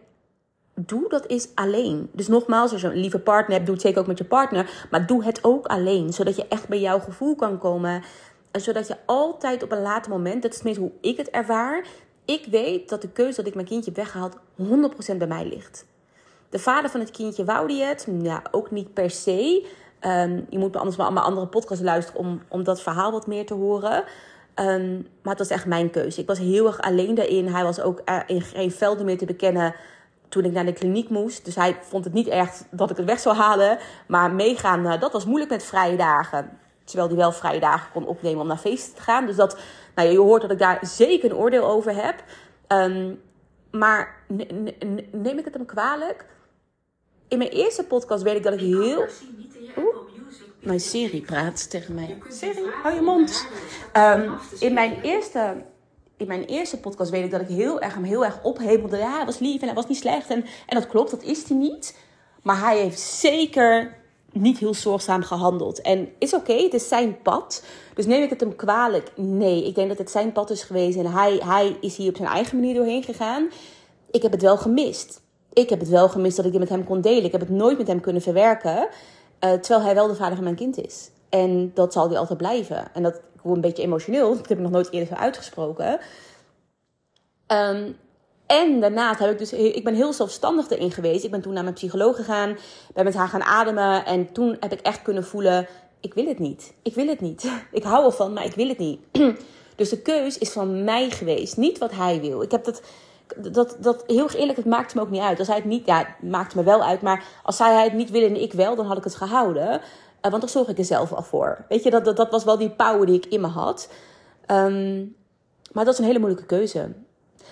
doe 0.74 1.08
dat 1.08 1.26
is 1.26 1.48
alleen. 1.54 2.10
Dus 2.12 2.28
nogmaals, 2.28 2.72
als 2.72 2.80
je 2.80 2.86
een 2.86 2.96
lieve 2.96 3.18
partner 3.18 3.52
hebt, 3.52 3.66
doe 3.66 3.74
het 3.74 3.84
zeker 3.84 4.00
ook 4.00 4.06
met 4.06 4.18
je 4.18 4.24
partner. 4.24 4.86
Maar 4.90 5.06
doe 5.06 5.24
het 5.24 5.44
ook 5.44 5.66
alleen, 5.66 6.12
zodat 6.12 6.36
je 6.36 6.48
echt 6.48 6.68
bij 6.68 6.80
jouw 6.80 6.98
gevoel 6.98 7.34
kan 7.34 7.58
komen. 7.58 8.02
En 8.50 8.60
zodat 8.60 8.86
je 8.86 8.96
altijd 9.06 9.62
op 9.62 9.72
een 9.72 9.82
later 9.82 10.10
moment, 10.10 10.42
dat 10.42 10.50
is 10.50 10.56
tenminste 10.56 10.82
hoe 10.82 10.92
ik 11.00 11.16
het 11.16 11.30
ervaar. 11.30 11.86
Ik 12.24 12.46
weet 12.50 12.88
dat 12.88 13.02
de 13.02 13.08
keuze 13.08 13.36
dat 13.36 13.46
ik 13.46 13.54
mijn 13.54 13.66
kindje 13.66 13.92
heb 13.94 14.04
weggehaald 14.04 14.36
100% 15.14 15.16
bij 15.16 15.26
mij 15.26 15.46
ligt. 15.46 15.90
De 16.52 16.58
vader 16.58 16.90
van 16.90 17.00
het 17.00 17.10
kindje 17.10 17.44
wou 17.44 17.68
die 17.68 17.82
het. 17.82 18.06
Ja, 18.22 18.42
ook 18.50 18.70
niet 18.70 18.94
per 18.94 19.10
se. 19.10 19.66
Um, 20.00 20.46
je 20.50 20.58
moet 20.58 20.76
anders 20.76 20.96
maar 20.96 21.12
mijn 21.12 21.24
andere 21.24 21.46
podcast 21.46 21.82
luisteren 21.82 22.20
om, 22.20 22.42
om 22.48 22.64
dat 22.64 22.80
verhaal 22.80 23.12
wat 23.12 23.26
meer 23.26 23.46
te 23.46 23.54
horen. 23.54 24.04
Um, 24.54 25.06
maar 25.22 25.34
het 25.34 25.38
was 25.38 25.50
echt 25.50 25.66
mijn 25.66 25.90
keuze. 25.90 26.20
Ik 26.20 26.26
was 26.26 26.38
heel 26.38 26.66
erg 26.66 26.80
alleen 26.80 27.14
daarin. 27.14 27.46
Hij 27.46 27.62
was 27.62 27.80
ook 27.80 28.02
in 28.26 28.40
geen 28.40 28.70
velden 28.70 29.04
meer 29.04 29.18
te 29.18 29.24
bekennen 29.24 29.74
toen 30.28 30.44
ik 30.44 30.52
naar 30.52 30.64
de 30.64 30.72
kliniek 30.72 31.08
moest. 31.08 31.44
Dus 31.44 31.54
hij 31.54 31.76
vond 31.80 32.04
het 32.04 32.14
niet 32.14 32.28
erg 32.28 32.50
dat 32.70 32.90
ik 32.90 32.96
het 32.96 33.06
weg 33.06 33.20
zou 33.20 33.36
halen. 33.36 33.78
Maar 34.06 34.32
meegaan, 34.32 34.86
uh, 34.86 35.00
dat 35.00 35.12
was 35.12 35.24
moeilijk 35.24 35.50
met 35.50 35.64
vrije 35.64 35.96
dagen. 35.96 36.58
Terwijl 36.84 37.08
hij 37.08 37.16
wel 37.16 37.32
vrije 37.32 37.60
dagen 37.60 37.92
kon 37.92 38.06
opnemen 38.06 38.40
om 38.40 38.46
naar 38.46 38.56
feesten 38.56 38.94
te 38.94 39.02
gaan. 39.02 39.26
Dus 39.26 39.36
dat, 39.36 39.58
nou, 39.94 40.08
je 40.08 40.18
hoort 40.18 40.42
dat 40.42 40.50
ik 40.50 40.58
daar 40.58 40.78
zeker 40.80 41.30
een 41.30 41.36
oordeel 41.36 41.64
over 41.64 41.94
heb. 41.94 42.24
Um, 42.68 43.20
maar 43.70 44.14
neem 45.10 45.38
ik 45.38 45.44
het 45.44 45.54
hem 45.54 45.66
kwalijk? 45.66 46.24
In 47.32 47.38
mijn 47.38 47.50
eerste 47.50 47.84
podcast 47.84 48.22
weet 48.22 48.36
ik 48.36 48.42
dat 48.42 48.52
ik 48.52 48.60
heel. 48.60 49.06
Oeh, 49.76 49.96
mijn 50.60 50.80
serie 50.80 51.20
praat 51.20 51.70
tegen 51.70 51.94
mij. 51.94 52.18
Siri, 52.28 52.62
hou 52.82 52.94
je 52.94 53.00
mond. 53.00 53.46
Um, 53.96 54.32
in 54.60 54.74
mijn 54.74 55.00
eerste 55.02 55.62
in 56.16 56.26
mijn 56.26 56.44
eerste 56.44 56.80
podcast 56.80 57.10
weet 57.10 57.24
ik 57.24 57.30
dat 57.30 57.40
ik 57.40 57.48
heel 57.48 57.80
erg 57.80 57.94
hem 57.94 58.02
heel 58.02 58.24
erg 58.24 58.42
ophemelde. 58.42 58.96
Ja, 58.96 59.16
hij 59.16 59.24
was 59.24 59.38
lief 59.38 59.60
en 59.60 59.66
hij 59.66 59.74
was 59.74 59.86
niet 59.88 59.96
slecht. 59.96 60.30
En, 60.30 60.44
en 60.66 60.76
dat 60.80 60.86
klopt, 60.86 61.10
dat 61.10 61.22
is 61.22 61.48
hij 61.48 61.56
niet. 61.56 61.98
Maar 62.42 62.60
hij 62.60 62.78
heeft 62.78 63.00
zeker 63.00 63.96
niet 64.32 64.58
heel 64.58 64.74
zorgzaam 64.74 65.22
gehandeld. 65.22 65.80
En 65.80 66.08
is 66.18 66.34
oké, 66.34 66.54
het 66.54 66.74
is 66.74 66.88
zijn 66.88 67.22
pad. 67.22 67.64
Dus 67.94 68.06
neem 68.06 68.22
ik 68.22 68.30
het 68.30 68.40
hem 68.40 68.56
kwalijk? 68.56 69.12
Nee, 69.16 69.66
ik 69.66 69.74
denk 69.74 69.88
dat 69.88 69.98
het 69.98 70.10
zijn 70.10 70.32
pad 70.32 70.50
is 70.50 70.62
geweest 70.62 70.98
en 70.98 71.06
hij, 71.06 71.40
hij 71.44 71.76
is 71.80 71.96
hier 71.96 72.08
op 72.08 72.16
zijn 72.16 72.28
eigen 72.28 72.56
manier 72.58 72.74
doorheen 72.74 73.02
gegaan. 73.02 73.50
Ik 74.10 74.22
heb 74.22 74.32
het 74.32 74.42
wel 74.42 74.56
gemist. 74.56 75.20
Ik 75.52 75.68
heb 75.68 75.80
het 75.80 75.88
wel 75.88 76.08
gemist 76.08 76.36
dat 76.36 76.44
ik 76.44 76.50
dit 76.50 76.60
met 76.60 76.68
hem 76.68 76.84
kon 76.84 77.00
delen. 77.00 77.24
Ik 77.24 77.32
heb 77.32 77.40
het 77.40 77.50
nooit 77.50 77.78
met 77.78 77.86
hem 77.86 78.00
kunnen 78.00 78.22
verwerken. 78.22 78.76
Uh, 78.78 79.52
terwijl 79.52 79.84
hij 79.84 79.94
wel 79.94 80.06
de 80.06 80.14
vader 80.14 80.34
van 80.34 80.44
mijn 80.44 80.56
kind 80.56 80.78
is. 80.84 81.10
En 81.28 81.70
dat 81.74 81.92
zal 81.92 82.08
hij 82.08 82.18
altijd 82.18 82.38
blijven. 82.38 82.94
En 82.94 83.02
dat, 83.02 83.14
ik 83.14 83.44
een 83.44 83.60
beetje 83.60 83.82
emotioneel. 83.82 84.28
Dat 84.36 84.48
heb 84.48 84.58
ik 84.58 84.62
nog 84.62 84.72
nooit 84.72 84.92
eerder 84.92 85.08
zo 85.08 85.22
uitgesproken. 85.22 86.00
Um, 87.46 87.96
en 88.46 88.80
daarnaast 88.80 89.18
heb 89.18 89.30
ik 89.30 89.38
dus, 89.38 89.52
ik 89.52 89.84
ben 89.84 89.94
heel 89.94 90.12
zelfstandig 90.12 90.70
erin 90.70 90.90
geweest. 90.90 91.24
Ik 91.24 91.30
ben 91.30 91.40
toen 91.40 91.52
naar 91.52 91.62
mijn 91.62 91.74
psycholoog 91.74 92.16
gegaan, 92.16 92.56
ben 92.94 93.04
met 93.04 93.14
haar 93.14 93.28
gaan 93.28 93.42
ademen. 93.42 94.04
En 94.04 94.32
toen 94.32 94.56
heb 94.60 94.72
ik 94.72 94.80
echt 94.80 95.02
kunnen 95.02 95.24
voelen, 95.24 95.66
ik 96.00 96.14
wil 96.14 96.26
het 96.26 96.38
niet. 96.38 96.72
Ik 96.82 96.94
wil 96.94 97.06
het 97.06 97.20
niet. 97.20 97.50
Ik 97.72 97.82
hou 97.82 98.04
ervan, 98.04 98.32
maar 98.32 98.44
ik 98.44 98.54
wil 98.54 98.68
het 98.68 98.78
niet. 98.78 99.00
Dus 99.76 99.88
de 99.88 100.02
keus 100.02 100.38
is 100.38 100.50
van 100.50 100.84
mij 100.84 101.10
geweest, 101.10 101.56
niet 101.56 101.78
wat 101.78 101.92
hij 101.92 102.20
wil. 102.20 102.42
Ik 102.42 102.50
heb 102.50 102.64
dat, 102.64 102.82
dat, 103.36 103.76
dat 103.78 104.04
heel 104.06 104.30
eerlijk, 104.30 104.56
het 104.56 104.66
maakt 104.66 104.94
me 104.94 105.00
ook 105.00 105.10
niet 105.10 105.20
uit. 105.20 105.38
Als 105.38 105.48
hij 105.48 105.56
het 105.56 105.64
niet, 105.64 105.86
ja, 105.86 105.98
het 105.98 106.30
maakt 106.30 106.54
me 106.54 106.62
wel 106.62 106.82
uit. 106.82 107.02
Maar 107.02 107.24
als 107.42 107.56
zij 107.56 107.84
het 107.84 107.92
niet 107.92 108.10
wil 108.10 108.22
en 108.22 108.42
ik 108.42 108.52
wel, 108.52 108.76
dan 108.76 108.86
had 108.86 108.96
ik 108.96 109.04
het 109.04 109.14
gehouden. 109.14 109.68
Uh, 109.72 110.30
want 110.30 110.40
dan 110.40 110.48
zorg 110.48 110.68
ik 110.68 110.78
er 110.78 110.84
zelf 110.84 111.12
al 111.12 111.22
voor. 111.22 111.64
Weet 111.68 111.82
je, 111.82 111.90
dat, 111.90 112.04
dat, 112.04 112.16
dat 112.16 112.30
was 112.30 112.44
wel 112.44 112.58
die 112.58 112.70
power 112.70 113.06
die 113.06 113.16
ik 113.16 113.26
in 113.26 113.40
me 113.40 113.46
had. 113.46 113.88
Um, 114.46 115.16
maar 115.72 115.84
dat 115.84 115.92
is 115.92 115.98
een 115.98 116.06
hele 116.06 116.18
moeilijke 116.18 116.46
keuze. 116.46 116.92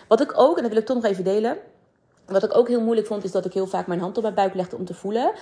Wat 0.09 0.21
ik 0.21 0.33
ook, 0.39 0.57
en 0.57 0.63
dat 0.63 0.73
wil 0.73 0.81
ik 0.81 0.87
toch 0.87 0.97
nog 0.97 1.05
even 1.05 1.25
delen. 1.25 1.59
Wat 2.27 2.43
ik 2.43 2.57
ook 2.57 2.69
heel 2.69 2.81
moeilijk 2.81 3.07
vond, 3.07 3.25
is 3.25 3.33
dat 3.33 3.45
ik 3.45 3.53
heel 3.53 3.67
vaak 3.67 3.87
mijn 3.87 4.01
hand 4.01 4.17
op 4.17 4.23
mijn 4.23 4.35
buik 4.35 4.55
legde 4.55 4.77
om 4.77 4.85
te 4.85 4.95
voelen. 4.95 5.33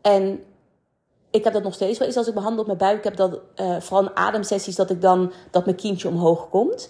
En 0.00 0.44
ik 1.30 1.44
heb 1.44 1.52
dat 1.52 1.62
nog 1.62 1.74
steeds 1.74 1.98
wel 1.98 2.08
eens 2.08 2.16
als 2.16 2.26
ik 2.26 2.34
mijn 2.34 2.46
hand 2.46 2.58
op 2.58 2.66
mijn 2.66 2.78
buik 2.78 3.04
heb. 3.04 3.16
Dat, 3.16 3.40
uh, 3.56 3.80
vooral 3.80 4.06
in 4.06 4.16
ademsessies, 4.16 4.76
dat 4.76 4.90
ik 4.90 5.00
dan, 5.00 5.32
dat 5.50 5.64
mijn 5.64 5.76
kindje 5.76 6.08
omhoog 6.08 6.48
komt. 6.48 6.88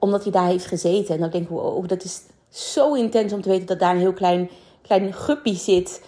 Omdat 0.00 0.22
hij 0.22 0.32
daar 0.32 0.46
heeft 0.46 0.66
gezeten. 0.66 1.14
En 1.14 1.20
dan 1.20 1.30
denk 1.30 1.44
ik, 1.44 1.50
wow, 1.50 1.88
dat 1.88 2.04
is 2.04 2.20
zo 2.48 2.94
intens 2.94 3.32
om 3.32 3.42
te 3.42 3.48
weten 3.48 3.66
dat 3.66 3.78
daar 3.78 3.94
een 3.94 4.00
heel 4.00 4.12
klein, 4.12 4.50
klein 4.82 5.12
guppy 5.12 5.54
zit. 5.54 6.02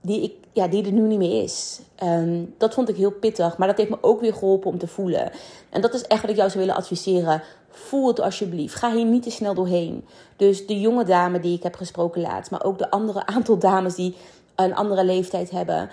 Die, 0.00 0.22
ik, 0.22 0.32
ja, 0.52 0.68
die 0.68 0.84
er 0.84 0.92
nu 0.92 1.00
niet 1.00 1.18
meer 1.18 1.42
is. 1.42 1.80
Um, 2.02 2.54
dat 2.58 2.74
vond 2.74 2.88
ik 2.88 2.96
heel 2.96 3.12
pittig. 3.12 3.58
Maar 3.58 3.68
dat 3.68 3.76
heeft 3.76 3.90
me 3.90 3.98
ook 4.00 4.20
weer 4.20 4.32
geholpen 4.32 4.70
om 4.70 4.78
te 4.78 4.86
voelen. 4.86 5.30
En 5.70 5.80
dat 5.80 5.94
is 5.94 6.02
echt 6.02 6.20
wat 6.20 6.30
ik 6.30 6.36
jou 6.36 6.50
zou 6.50 6.64
willen 6.64 6.80
adviseren. 6.80 7.42
Voel 7.70 8.08
het 8.08 8.20
alsjeblieft. 8.20 8.74
Ga 8.74 8.92
hier 8.92 9.04
niet 9.04 9.22
te 9.22 9.30
snel 9.30 9.54
doorheen. 9.54 10.04
Dus 10.36 10.66
de 10.66 10.80
jonge 10.80 11.04
dame 11.04 11.40
die 11.40 11.56
ik 11.56 11.62
heb 11.62 11.74
gesproken 11.74 12.20
laatst, 12.20 12.50
maar 12.50 12.64
ook 12.64 12.78
de 12.78 12.90
andere 12.90 13.26
aantal 13.36 13.58
dames 13.58 13.94
die 13.94 14.16
een 14.54 14.74
andere 14.74 15.04
leeftijd 15.04 15.50
hebben. 15.50 15.90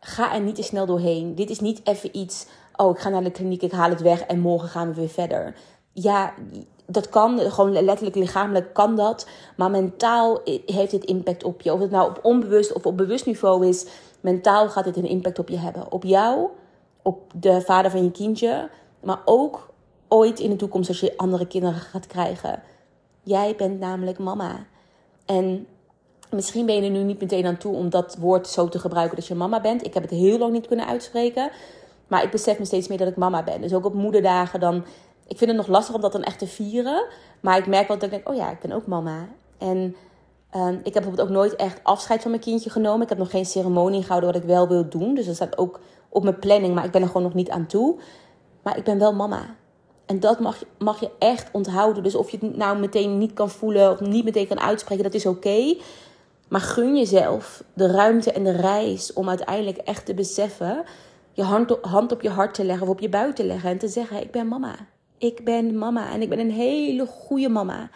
Ga 0.00 0.34
er 0.34 0.40
niet 0.40 0.54
te 0.54 0.62
snel 0.62 0.86
doorheen. 0.86 1.34
Dit 1.34 1.50
is 1.50 1.60
niet 1.60 1.80
even 1.84 2.16
iets. 2.16 2.46
Oh, 2.76 2.90
ik 2.90 2.98
ga 2.98 3.08
naar 3.08 3.24
de 3.24 3.30
kliniek, 3.30 3.62
ik 3.62 3.72
haal 3.72 3.90
het 3.90 4.00
weg 4.00 4.20
en 4.20 4.40
morgen 4.40 4.68
gaan 4.68 4.88
we 4.88 4.94
weer 4.94 5.08
verder. 5.08 5.54
Ja, 5.92 6.34
dat 6.90 7.08
kan, 7.08 7.38
gewoon 7.38 7.72
letterlijk 7.72 8.16
lichamelijk 8.16 8.74
kan 8.74 8.96
dat. 8.96 9.26
Maar 9.56 9.70
mentaal 9.70 10.40
heeft 10.66 10.92
het 10.92 11.04
impact 11.04 11.44
op 11.44 11.60
je. 11.60 11.72
Of 11.72 11.80
het 11.80 11.90
nou 11.90 12.08
op 12.08 12.18
onbewust 12.22 12.72
of 12.72 12.86
op 12.86 12.96
bewust 12.96 13.26
niveau 13.26 13.66
is. 13.66 13.86
Mentaal 14.20 14.68
gaat 14.68 14.84
het 14.84 14.96
een 14.96 15.08
impact 15.08 15.38
op 15.38 15.48
je 15.48 15.58
hebben. 15.58 15.92
Op 15.92 16.04
jou, 16.04 16.48
op 17.02 17.32
de 17.34 17.60
vader 17.60 17.90
van 17.90 18.04
je 18.04 18.10
kindje. 18.10 18.70
Maar 19.00 19.20
ook 19.24 19.68
ooit 20.08 20.40
in 20.40 20.50
de 20.50 20.56
toekomst 20.56 20.88
als 20.88 21.00
je 21.00 21.16
andere 21.16 21.46
kinderen 21.46 21.78
gaat 21.78 22.06
krijgen. 22.06 22.62
Jij 23.22 23.54
bent 23.56 23.80
namelijk 23.80 24.18
mama. 24.18 24.66
En 25.26 25.66
misschien 26.30 26.66
ben 26.66 26.74
je 26.74 26.82
er 26.82 26.90
nu 26.90 27.02
niet 27.02 27.20
meteen 27.20 27.46
aan 27.46 27.56
toe 27.56 27.74
om 27.74 27.90
dat 27.90 28.16
woord 28.18 28.48
zo 28.48 28.68
te 28.68 28.78
gebruiken 28.78 29.16
dat 29.16 29.26
je 29.26 29.34
mama 29.34 29.60
bent. 29.60 29.84
Ik 29.84 29.94
heb 29.94 30.02
het 30.02 30.12
heel 30.12 30.38
lang 30.38 30.52
niet 30.52 30.66
kunnen 30.66 30.86
uitspreken. 30.86 31.50
Maar 32.08 32.22
ik 32.22 32.30
besef 32.30 32.58
me 32.58 32.64
steeds 32.64 32.88
meer 32.88 32.98
dat 32.98 33.08
ik 33.08 33.16
mama 33.16 33.42
ben. 33.42 33.60
Dus 33.60 33.74
ook 33.74 33.84
op 33.84 33.94
moederdagen 33.94 34.60
dan... 34.60 34.84
Ik 35.30 35.38
vind 35.38 35.50
het 35.50 35.60
nog 35.60 35.68
lastig 35.68 35.94
om 35.94 36.00
dat 36.00 36.12
dan 36.12 36.22
echt 36.22 36.38
te 36.38 36.46
vieren. 36.46 37.06
Maar 37.40 37.58
ik 37.58 37.66
merk 37.66 37.88
wel 37.88 37.98
dat 37.98 38.04
ik 38.04 38.10
denk, 38.10 38.28
oh 38.28 38.34
ja, 38.34 38.50
ik 38.50 38.60
ben 38.60 38.72
ook 38.72 38.86
mama. 38.86 39.28
En 39.58 39.96
um, 40.56 40.74
ik 40.74 40.84
heb 40.84 40.92
bijvoorbeeld 40.92 41.28
ook 41.28 41.34
nooit 41.34 41.56
echt 41.56 41.80
afscheid 41.82 42.22
van 42.22 42.30
mijn 42.30 42.42
kindje 42.42 42.70
genomen. 42.70 43.02
Ik 43.02 43.08
heb 43.08 43.18
nog 43.18 43.30
geen 43.30 43.46
ceremonie 43.46 44.02
gehouden 44.02 44.32
wat 44.32 44.42
ik 44.42 44.48
wel 44.48 44.68
wil 44.68 44.88
doen. 44.88 45.14
Dus 45.14 45.26
dat 45.26 45.34
staat 45.34 45.58
ook 45.58 45.80
op 46.08 46.22
mijn 46.22 46.38
planning, 46.38 46.74
maar 46.74 46.84
ik 46.84 46.90
ben 46.90 47.00
er 47.02 47.06
gewoon 47.06 47.22
nog 47.22 47.34
niet 47.34 47.50
aan 47.50 47.66
toe. 47.66 47.98
Maar 48.62 48.76
ik 48.76 48.84
ben 48.84 48.98
wel 48.98 49.14
mama. 49.14 49.56
En 50.06 50.20
dat 50.20 50.40
mag, 50.40 50.64
mag 50.78 51.00
je 51.00 51.10
echt 51.18 51.48
onthouden. 51.52 52.02
Dus 52.02 52.14
of 52.14 52.30
je 52.30 52.38
het 52.40 52.56
nou 52.56 52.78
meteen 52.78 53.18
niet 53.18 53.32
kan 53.32 53.50
voelen 53.50 53.90
of 53.90 54.00
niet 54.00 54.24
meteen 54.24 54.48
kan 54.48 54.60
uitspreken, 54.60 55.04
dat 55.04 55.14
is 55.14 55.26
oké. 55.26 55.76
Maar 56.48 56.60
gun 56.60 56.96
jezelf 56.96 57.64
de 57.74 57.86
ruimte 57.86 58.32
en 58.32 58.44
de 58.44 58.56
reis 58.56 59.12
om 59.12 59.28
uiteindelijk 59.28 59.78
echt 59.78 60.06
te 60.06 60.14
beseffen, 60.14 60.84
je 61.32 61.42
hand 61.42 61.70
op, 61.70 61.84
hand 61.84 62.12
op 62.12 62.22
je 62.22 62.30
hart 62.30 62.54
te 62.54 62.64
leggen 62.64 62.86
of 62.86 62.92
op 62.92 63.00
je 63.00 63.08
buik 63.08 63.34
te 63.34 63.44
leggen 63.44 63.70
en 63.70 63.78
te 63.78 63.88
zeggen: 63.88 64.22
Ik 64.22 64.30
ben 64.30 64.48
mama. 64.48 64.74
Ik 65.20 65.44
ben 65.44 65.78
mama 65.78 66.12
en 66.12 66.22
ik 66.22 66.28
ben 66.28 66.38
een 66.38 66.50
hele 66.50 67.06
goede 67.06 67.48
mama. 67.48 67.90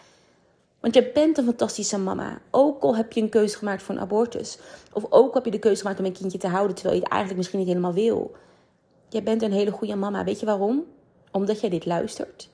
Want 0.80 0.94
je 0.94 1.10
bent 1.14 1.38
een 1.38 1.44
fantastische 1.44 1.98
mama. 1.98 2.40
Ook 2.50 2.82
al 2.82 2.96
heb 2.96 3.12
je 3.12 3.20
een 3.20 3.28
keuze 3.28 3.56
gemaakt 3.56 3.82
voor 3.82 3.94
een 3.94 4.00
abortus. 4.00 4.58
Of 4.92 5.04
ook 5.04 5.28
al 5.28 5.34
heb 5.34 5.44
je 5.44 5.50
de 5.50 5.58
keuze 5.58 5.80
gemaakt 5.80 5.98
om 5.98 6.04
een 6.04 6.12
kindje 6.12 6.38
te 6.38 6.48
houden 6.48 6.74
terwijl 6.74 6.96
je 6.96 7.02
het 7.02 7.10
eigenlijk 7.10 7.40
misschien 7.40 7.58
niet 7.58 7.68
helemaal 7.68 7.92
wil. 7.92 8.34
Je 9.08 9.22
bent 9.22 9.42
een 9.42 9.52
hele 9.52 9.70
goede 9.70 9.94
mama. 9.94 10.24
Weet 10.24 10.40
je 10.40 10.46
waarom? 10.46 10.84
Omdat 11.30 11.60
jij 11.60 11.70
dit 11.70 11.86
luistert. 11.86 12.48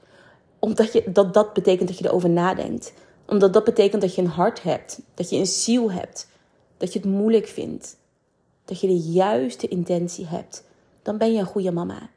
Omdat 0.58 0.92
je, 0.92 1.04
dat, 1.12 1.34
dat 1.34 1.52
betekent 1.52 1.88
dat 1.88 1.98
je 1.98 2.04
erover 2.04 2.30
nadenkt. 2.30 2.92
Omdat 3.26 3.52
dat 3.52 3.64
betekent 3.64 4.02
dat 4.02 4.14
je 4.14 4.22
een 4.22 4.28
hart 4.28 4.62
hebt. 4.62 5.00
Dat 5.14 5.30
je 5.30 5.36
een 5.36 5.46
ziel 5.46 5.92
hebt. 5.92 6.28
Dat 6.76 6.92
je 6.92 6.98
het 6.98 7.08
moeilijk 7.08 7.46
vindt. 7.46 7.96
Dat 8.64 8.80
je 8.80 8.86
de 8.86 8.98
juiste 8.98 9.68
intentie 9.68 10.26
hebt. 10.26 10.64
Dan 11.02 11.18
ben 11.18 11.32
je 11.32 11.38
een 11.38 11.46
goede 11.46 11.72
mama. 11.72 12.10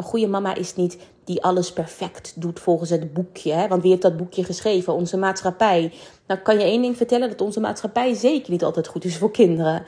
Een 0.00 0.06
goede 0.06 0.26
mama 0.26 0.54
is 0.54 0.76
niet 0.76 0.98
die 1.24 1.42
alles 1.42 1.72
perfect 1.72 2.32
doet 2.36 2.60
volgens 2.60 2.90
het 2.90 3.12
boekje. 3.12 3.52
Hè? 3.52 3.68
Want 3.68 3.82
wie 3.82 3.90
heeft 3.90 4.02
dat 4.02 4.16
boekje 4.16 4.44
geschreven? 4.44 4.94
Onze 4.94 5.16
maatschappij. 5.16 5.92
Nou 6.26 6.40
kan 6.40 6.58
je 6.58 6.64
één 6.64 6.82
ding 6.82 6.96
vertellen: 6.96 7.28
dat 7.28 7.40
onze 7.40 7.60
maatschappij 7.60 8.14
zeker 8.14 8.50
niet 8.50 8.64
altijd 8.64 8.86
goed 8.86 9.04
is 9.04 9.16
voor 9.16 9.30
kinderen. 9.30 9.82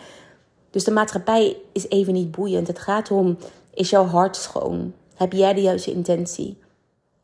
Dus 0.71 0.85
de 0.85 0.90
maatschappij 0.90 1.57
is 1.73 1.88
even 1.88 2.12
niet 2.12 2.31
boeiend. 2.31 2.66
Het 2.66 2.78
gaat 2.78 3.11
om: 3.11 3.38
is 3.75 3.90
jouw 3.90 4.04
hart 4.04 4.37
schoon? 4.37 4.92
Heb 5.14 5.33
jij 5.33 5.54
de 5.54 5.61
juiste 5.61 5.92
intentie? 5.92 6.59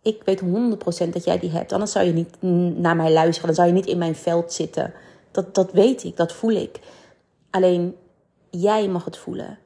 Ik 0.03 0.23
weet 0.25 0.43
100% 0.43 0.45
dat 1.09 1.25
jij 1.25 1.39
die 1.39 1.51
hebt. 1.51 1.73
Anders 1.73 1.93
zou 1.93 2.07
je 2.07 2.13
niet 2.13 2.37
naar 2.79 2.97
mij 2.97 3.13
luisteren. 3.13 3.47
Dan 3.47 3.55
zou 3.55 3.69
je 3.69 3.75
niet 3.75 3.87
in 3.87 3.99
mijn 3.99 4.15
veld 4.15 4.53
zitten. 4.53 4.93
Dat, 5.31 5.55
dat 5.55 5.73
weet 5.73 6.05
ik, 6.05 6.17
dat 6.17 6.33
voel 6.33 6.51
ik. 6.51 6.81
Alleen 7.51 7.97
jij 8.51 8.89
mag 8.89 9.05
het 9.05 9.17
voelen. 9.17 9.59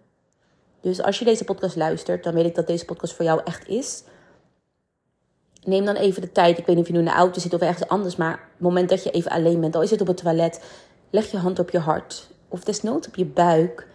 Dus 0.83 1.03
als 1.03 1.19
je 1.19 1.25
deze 1.25 1.45
podcast 1.45 1.77
luistert, 1.77 2.25
dan 2.25 2.35
weet 2.35 2.47
ik 2.47 2.55
dat 2.55 2.67
deze 2.67 2.85
podcast 2.85 3.15
voor 3.15 3.25
jou 3.25 3.41
echt 3.45 3.69
is. 3.69 4.05
Neem 5.65 5.85
dan 5.85 5.95
even 5.95 6.23
de 6.23 6.33
tijd. 6.33 6.59
Ik 6.59 6.67
weet 6.67 6.77
niet 6.77 6.85
of 6.85 6.91
je 6.91 6.93
nu 6.93 6.99
in 6.99 7.11
de 7.11 7.19
auto 7.19 7.41
zit 7.41 7.55
of 7.55 7.61
ergens 7.61 7.89
anders. 7.89 8.17
Maar 8.17 8.31
het 8.31 8.61
moment 8.61 8.89
dat 8.89 9.03
je 9.03 9.11
even 9.11 9.31
alleen 9.31 9.61
bent, 9.61 9.77
al 9.77 9.83
is 9.83 9.91
het 9.91 10.01
op 10.01 10.07
het 10.07 10.17
toilet, 10.17 10.65
leg 11.11 11.31
je 11.31 11.37
hand 11.37 11.59
op 11.59 11.71
je 11.71 11.79
hart. 11.79 12.31
Of 12.49 12.65
desnoods 12.65 13.09
op 13.09 13.15
je 13.15 13.25
buik. 13.25 13.89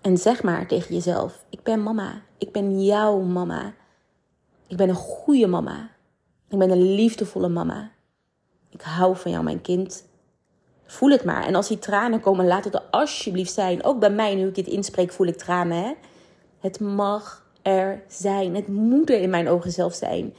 En 0.00 0.16
zeg 0.16 0.42
maar 0.42 0.66
tegen 0.66 0.94
jezelf: 0.94 1.44
Ik 1.50 1.62
ben 1.62 1.82
mama. 1.82 2.22
Ik 2.38 2.52
ben 2.52 2.84
jouw 2.84 3.20
mama. 3.20 3.74
Ik 4.66 4.76
ben 4.76 4.88
een 4.88 4.94
goede 4.94 5.46
mama. 5.46 5.90
Ik 6.48 6.58
ben 6.58 6.70
een 6.70 6.94
liefdevolle 6.94 7.48
mama. 7.48 7.90
Ik 8.70 8.80
hou 8.80 9.16
van 9.16 9.30
jou, 9.30 9.44
mijn 9.44 9.60
kind. 9.60 10.04
Voel 10.92 11.10
het 11.10 11.24
maar. 11.24 11.46
En 11.46 11.54
als 11.54 11.68
die 11.68 11.78
tranen 11.78 12.20
komen, 12.20 12.46
laat 12.46 12.64
het 12.64 12.74
er 12.74 12.82
alsjeblieft 12.90 13.52
zijn. 13.52 13.84
Ook 13.84 13.98
bij 13.98 14.10
mij, 14.10 14.34
nu 14.34 14.46
ik 14.46 14.54
dit 14.54 14.66
inspreek, 14.66 15.12
voel 15.12 15.26
ik 15.26 15.36
tranen. 15.36 15.76
Hè? 15.76 15.92
Het 16.60 16.80
mag 16.80 17.46
er 17.62 18.02
zijn. 18.08 18.54
Het 18.54 18.68
moet 18.68 19.10
er 19.10 19.20
in 19.20 19.30
mijn 19.30 19.48
ogen 19.48 19.72
zelf 19.72 19.94
zijn. 19.94 20.34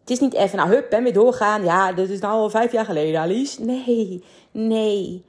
Het 0.00 0.10
is 0.10 0.20
niet 0.20 0.34
even, 0.34 0.56
nou 0.58 0.70
hup, 0.70 0.92
en 0.92 1.02
weer 1.02 1.12
doorgaan. 1.12 1.64
Ja, 1.64 1.92
dat 1.92 2.08
is 2.08 2.20
nou 2.20 2.34
al 2.34 2.50
vijf 2.50 2.72
jaar 2.72 2.84
geleden, 2.84 3.20
Alice. 3.20 3.64
Nee, 3.64 4.24
nee. 4.50 5.24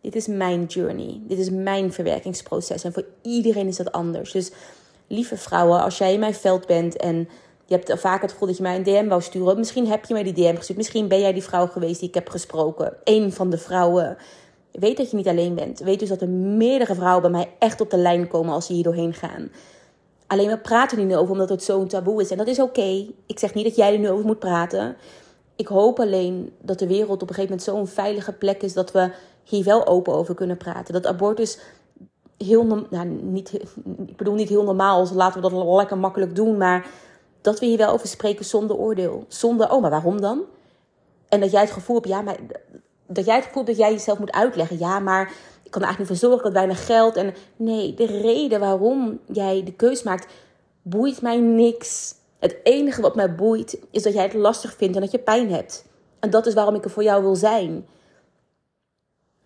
Dit 0.00 0.14
is 0.14 0.26
mijn 0.26 0.64
journey. 0.64 1.20
Dit 1.22 1.38
is 1.38 1.50
mijn 1.50 1.92
verwerkingsproces. 1.92 2.84
En 2.84 2.92
voor 2.92 3.04
iedereen 3.22 3.66
is 3.66 3.76
dat 3.76 3.92
anders. 3.92 4.32
Dus 4.32 4.50
lieve 5.06 5.36
vrouwen, 5.36 5.82
als 5.82 5.98
jij 5.98 6.12
in 6.12 6.20
mijn 6.20 6.34
veld 6.34 6.66
bent 6.66 6.96
en 6.96 7.28
je 7.72 7.84
hebt 7.84 8.00
vaak 8.00 8.22
het 8.22 8.32
gevoel 8.32 8.48
dat 8.48 8.56
je 8.56 8.62
mij 8.62 8.76
een 8.76 8.82
DM 8.82 9.08
wou 9.08 9.22
sturen. 9.22 9.58
Misschien 9.58 9.86
heb 9.86 10.04
je 10.04 10.14
mij 10.14 10.22
die 10.22 10.32
DM 10.32 10.56
gestuurd. 10.56 10.78
Misschien 10.78 11.08
ben 11.08 11.20
jij 11.20 11.32
die 11.32 11.42
vrouw 11.42 11.66
geweest 11.66 12.00
die 12.00 12.08
ik 12.08 12.14
heb 12.14 12.28
gesproken. 12.28 12.96
Eén 13.04 13.32
van 13.32 13.50
de 13.50 13.58
vrouwen. 13.58 14.16
Weet 14.72 14.96
dat 14.96 15.10
je 15.10 15.16
niet 15.16 15.28
alleen 15.28 15.54
bent. 15.54 15.78
Weet 15.78 15.98
dus 15.98 16.08
dat 16.08 16.20
er 16.20 16.28
meerdere 16.28 16.94
vrouwen 16.94 17.22
bij 17.22 17.30
mij 17.30 17.50
echt 17.58 17.80
op 17.80 17.90
de 17.90 17.96
lijn 17.96 18.28
komen 18.28 18.54
als 18.54 18.66
ze 18.66 18.72
hier 18.72 18.82
doorheen 18.82 19.14
gaan. 19.14 19.50
Alleen 20.26 20.48
we 20.48 20.58
praten 20.58 20.98
er 20.98 21.04
niet 21.04 21.16
over 21.16 21.32
omdat 21.32 21.48
het 21.48 21.62
zo'n 21.62 21.88
taboe 21.88 22.20
is. 22.20 22.30
En 22.30 22.36
dat 22.36 22.46
is 22.46 22.60
oké. 22.60 23.06
Ik 23.26 23.38
zeg 23.38 23.54
niet 23.54 23.64
dat 23.64 23.76
jij 23.76 23.92
er 23.92 23.98
nu 23.98 24.10
over 24.10 24.26
moet 24.26 24.38
praten. 24.38 24.96
Ik 25.56 25.66
hoop 25.66 26.00
alleen 26.00 26.52
dat 26.60 26.78
de 26.78 26.86
wereld 26.86 27.22
op 27.22 27.28
een 27.28 27.34
gegeven 27.34 27.56
moment 27.56 27.62
zo'n 27.62 27.94
veilige 27.94 28.32
plek 28.32 28.62
is 28.62 28.72
dat 28.72 28.92
we 28.92 29.10
hier 29.44 29.64
wel 29.64 29.86
open 29.86 30.14
over 30.14 30.34
kunnen 30.34 30.56
praten. 30.56 30.92
Dat 30.92 31.06
abortus 31.06 31.58
heel, 32.36 32.86
nou, 32.90 33.06
niet, 33.06 33.52
ik 34.06 34.16
bedoel 34.16 34.34
niet 34.34 34.48
heel 34.48 34.64
normaal, 34.64 35.00
dus 35.00 35.12
laten 35.12 35.42
we 35.42 35.48
dat 35.48 35.76
lekker 35.76 35.98
makkelijk 35.98 36.34
doen, 36.34 36.56
maar 36.56 36.86
dat 37.42 37.60
we 37.60 37.66
hier 37.66 37.78
wel 37.78 37.92
over 37.92 38.08
spreken 38.08 38.44
zonder 38.44 38.76
oordeel. 38.76 39.24
Zonder, 39.28 39.70
oh, 39.70 39.80
maar 39.80 39.90
waarom 39.90 40.20
dan? 40.20 40.42
En 41.28 41.40
dat 41.40 41.50
jij 41.50 41.60
het 41.60 41.70
gevoel 41.70 41.96
hebt, 41.96 42.08
ja, 42.08 42.22
maar 42.22 42.36
dat 43.06 43.24
jij 43.24 43.36
het 43.36 43.44
gevoel 43.44 43.64
dat 43.64 43.76
jij 43.76 43.92
jezelf 43.92 44.18
moet 44.18 44.32
uitleggen. 44.32 44.78
Ja, 44.78 44.98
maar 44.98 45.32
kan 45.72 45.82
er 45.82 45.88
eigenlijk 45.88 45.98
niet 45.98 46.20
voor 46.20 46.30
zorgen, 46.30 46.38
ik 46.38 46.44
had 46.44 46.64
weinig 46.64 46.86
geld. 46.86 47.16
En 47.16 47.34
nee, 47.56 47.94
de 47.94 48.06
reden 48.06 48.60
waarom 48.60 49.20
jij 49.26 49.62
de 49.64 49.72
keus 49.72 50.02
maakt, 50.02 50.32
boeit 50.82 51.22
mij 51.22 51.40
niks. 51.40 52.14
Het 52.38 52.56
enige 52.62 53.00
wat 53.00 53.14
mij 53.14 53.34
boeit, 53.34 53.78
is 53.90 54.02
dat 54.02 54.12
jij 54.12 54.22
het 54.22 54.34
lastig 54.34 54.74
vindt 54.76 54.94
en 54.94 55.00
dat 55.00 55.10
je 55.10 55.18
pijn 55.18 55.52
hebt. 55.52 55.84
En 56.18 56.30
dat 56.30 56.46
is 56.46 56.54
waarom 56.54 56.74
ik 56.74 56.84
er 56.84 56.90
voor 56.90 57.02
jou 57.02 57.22
wil 57.22 57.36
zijn. 57.36 57.86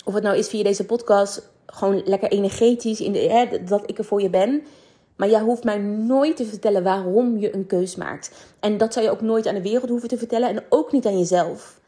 Of 0.04 0.14
het 0.14 0.22
nou 0.22 0.36
is 0.36 0.48
via 0.48 0.62
deze 0.62 0.84
podcast, 0.84 1.50
gewoon 1.66 2.02
lekker 2.04 2.30
energetisch, 2.30 3.00
in 3.00 3.12
de, 3.12 3.18
hè, 3.18 3.64
dat 3.64 3.82
ik 3.86 3.98
er 3.98 4.04
voor 4.04 4.22
je 4.22 4.30
ben. 4.30 4.62
Maar 5.16 5.28
jij 5.28 5.40
hoeft 5.40 5.64
mij 5.64 5.78
nooit 5.78 6.36
te 6.36 6.46
vertellen 6.46 6.82
waarom 6.82 7.38
je 7.38 7.54
een 7.54 7.66
keus 7.66 7.96
maakt. 7.96 8.30
En 8.60 8.78
dat 8.78 8.92
zou 8.92 9.04
je 9.04 9.10
ook 9.10 9.20
nooit 9.20 9.46
aan 9.46 9.54
de 9.54 9.62
wereld 9.62 9.88
hoeven 9.88 10.08
te 10.08 10.18
vertellen. 10.18 10.48
En 10.48 10.64
ook 10.68 10.92
niet 10.92 11.06
aan 11.06 11.18
jezelf. 11.18 11.80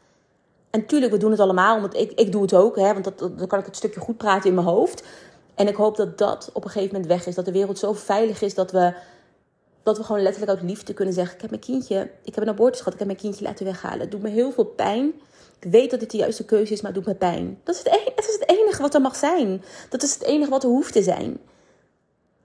En 0.69 0.85
tuurlijk, 0.85 1.11
we 1.11 1.17
doen 1.17 1.31
het 1.31 1.39
allemaal. 1.39 1.81
Want 1.81 1.95
ik, 1.95 2.11
ik 2.11 2.31
doe 2.31 2.41
het 2.41 2.53
ook. 2.53 2.75
Hè, 2.75 2.93
want 2.93 3.03
dat, 3.03 3.19
dan 3.19 3.47
kan 3.47 3.59
ik 3.59 3.65
het 3.65 3.75
stukje 3.75 3.99
goed 3.99 4.17
praten 4.17 4.49
in 4.49 4.55
mijn 4.55 4.67
hoofd. 4.67 5.03
En 5.55 5.67
ik 5.67 5.75
hoop 5.75 5.97
dat 5.97 6.17
dat 6.17 6.49
op 6.53 6.63
een 6.63 6.69
gegeven 6.69 6.93
moment 6.93 7.11
weg 7.11 7.27
is. 7.27 7.35
Dat 7.35 7.45
de 7.45 7.51
wereld 7.51 7.79
zo 7.79 7.93
veilig 7.93 8.41
is 8.41 8.53
dat 8.53 8.71
we, 8.71 8.93
dat 9.83 9.97
we 9.97 10.03
gewoon 10.03 10.21
letterlijk 10.21 10.51
uit 10.51 10.69
liefde 10.69 10.93
kunnen 10.93 11.13
zeggen: 11.13 11.35
Ik 11.35 11.41
heb 11.41 11.49
mijn 11.49 11.61
kindje, 11.61 12.09
ik 12.23 12.35
heb 12.35 12.43
een 12.43 12.49
abortus 12.49 12.77
gehad, 12.77 12.93
ik 12.93 12.99
heb 12.99 13.07
mijn 13.07 13.19
kindje 13.19 13.43
laten 13.43 13.65
weghalen. 13.65 13.99
Het 13.99 14.11
doet 14.11 14.21
me 14.21 14.29
heel 14.29 14.51
veel 14.51 14.65
pijn. 14.65 15.13
Ik 15.59 15.71
weet 15.71 15.91
dat 15.91 15.99
dit 15.99 16.11
de 16.11 16.17
juiste 16.17 16.45
keuze 16.45 16.73
is, 16.73 16.81
maar 16.81 16.91
het 16.93 17.03
doet 17.03 17.13
me 17.13 17.19
pijn. 17.19 17.59
Dat 17.63 17.75
is 17.75 17.83
het, 17.83 17.93
enige, 17.93 18.11
het 18.15 18.27
is 18.27 18.33
het 18.33 18.49
enige 18.49 18.81
wat 18.81 18.93
er 18.93 19.01
mag 19.01 19.15
zijn. 19.15 19.63
Dat 19.89 20.03
is 20.03 20.13
het 20.13 20.23
enige 20.23 20.49
wat 20.49 20.63
er 20.63 20.69
hoeft 20.69 20.93
te 20.93 21.03
zijn. 21.03 21.39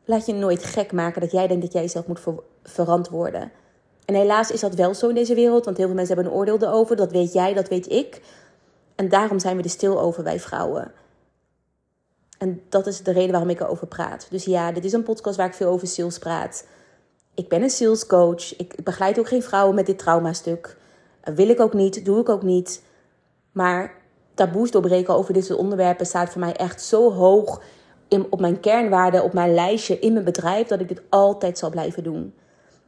Laat 0.05 0.27
je 0.27 0.35
nooit 0.35 0.65
gek 0.65 0.93
maken 0.93 1.21
dat 1.21 1.31
jij 1.31 1.47
denkt 1.47 1.63
dat 1.63 1.73
jij 1.73 1.83
jezelf 1.83 2.07
moet 2.07 2.21
verantwoorden. 2.63 3.53
En 4.05 4.15
helaas 4.15 4.51
is 4.51 4.61
dat 4.61 4.75
wel 4.75 4.95
zo 4.95 5.09
in 5.09 5.15
deze 5.15 5.35
wereld, 5.35 5.65
want 5.65 5.77
heel 5.77 5.87
veel 5.87 5.95
mensen 5.95 6.15
hebben 6.15 6.33
een 6.33 6.39
oordeel 6.39 6.69
erover. 6.69 6.97
Dat 6.97 7.13
weet 7.13 7.33
jij, 7.33 7.55
dat 7.55 7.69
weet 7.69 7.91
ik. 7.91 8.23
En 8.95 9.09
daarom 9.09 9.39
zijn 9.39 9.57
we 9.57 9.63
er 9.63 9.71
stil 9.71 10.01
over, 10.01 10.23
wij 10.23 10.41
vrouwen. 10.41 10.93
En 12.39 12.63
dat 12.69 12.87
is 12.87 13.03
de 13.03 13.13
reden 13.13 13.31
waarom 13.31 13.51
ik 13.51 13.61
erover 13.61 13.87
praat. 13.87 14.27
Dus 14.31 14.45
ja, 14.45 14.73
dit 14.73 14.85
is 14.85 14.93
een 14.93 15.03
podcast 15.03 15.37
waar 15.37 15.47
ik 15.47 15.55
veel 15.55 15.71
over 15.71 15.87
sales 15.87 16.19
praat. 16.19 16.67
Ik 17.35 17.49
ben 17.49 17.63
een 17.63 17.71
salescoach. 17.71 18.57
Ik 18.57 18.85
begeleid 18.85 19.19
ook 19.19 19.29
geen 19.29 19.43
vrouwen 19.43 19.75
met 19.75 19.87
dit 19.87 19.99
traumastuk. 19.99 20.77
Wil 21.35 21.49
ik 21.49 21.61
ook 21.61 21.73
niet, 21.73 22.05
doe 22.05 22.21
ik 22.21 22.29
ook 22.29 22.43
niet. 22.43 22.83
Maar 23.53 23.95
taboes 24.35 24.71
doorbreken 24.71 25.15
over 25.15 25.35
dit 25.35 25.45
soort 25.45 25.59
onderwerpen 25.59 26.07
staat 26.07 26.31
voor 26.31 26.41
mij 26.41 26.57
echt 26.57 26.83
zo 26.83 27.13
hoog 27.13 27.63
op 28.09 28.41
mijn 28.41 28.61
kernwaarden, 28.61 29.25
op 29.25 29.33
mijn 29.33 29.55
lijstje 29.55 29.99
in 29.99 30.13
mijn 30.13 30.25
bedrijf, 30.25 30.67
dat 30.67 30.81
ik 30.81 30.89
dit 30.89 31.03
altijd 31.09 31.59
zal 31.59 31.71
blijven 31.71 32.03
doen. 32.03 32.35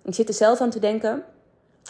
Ik 0.05 0.15
zit 0.15 0.29
er 0.29 0.35
zelf 0.35 0.61
aan 0.61 0.71
te 0.71 0.79
denken. 0.79 1.23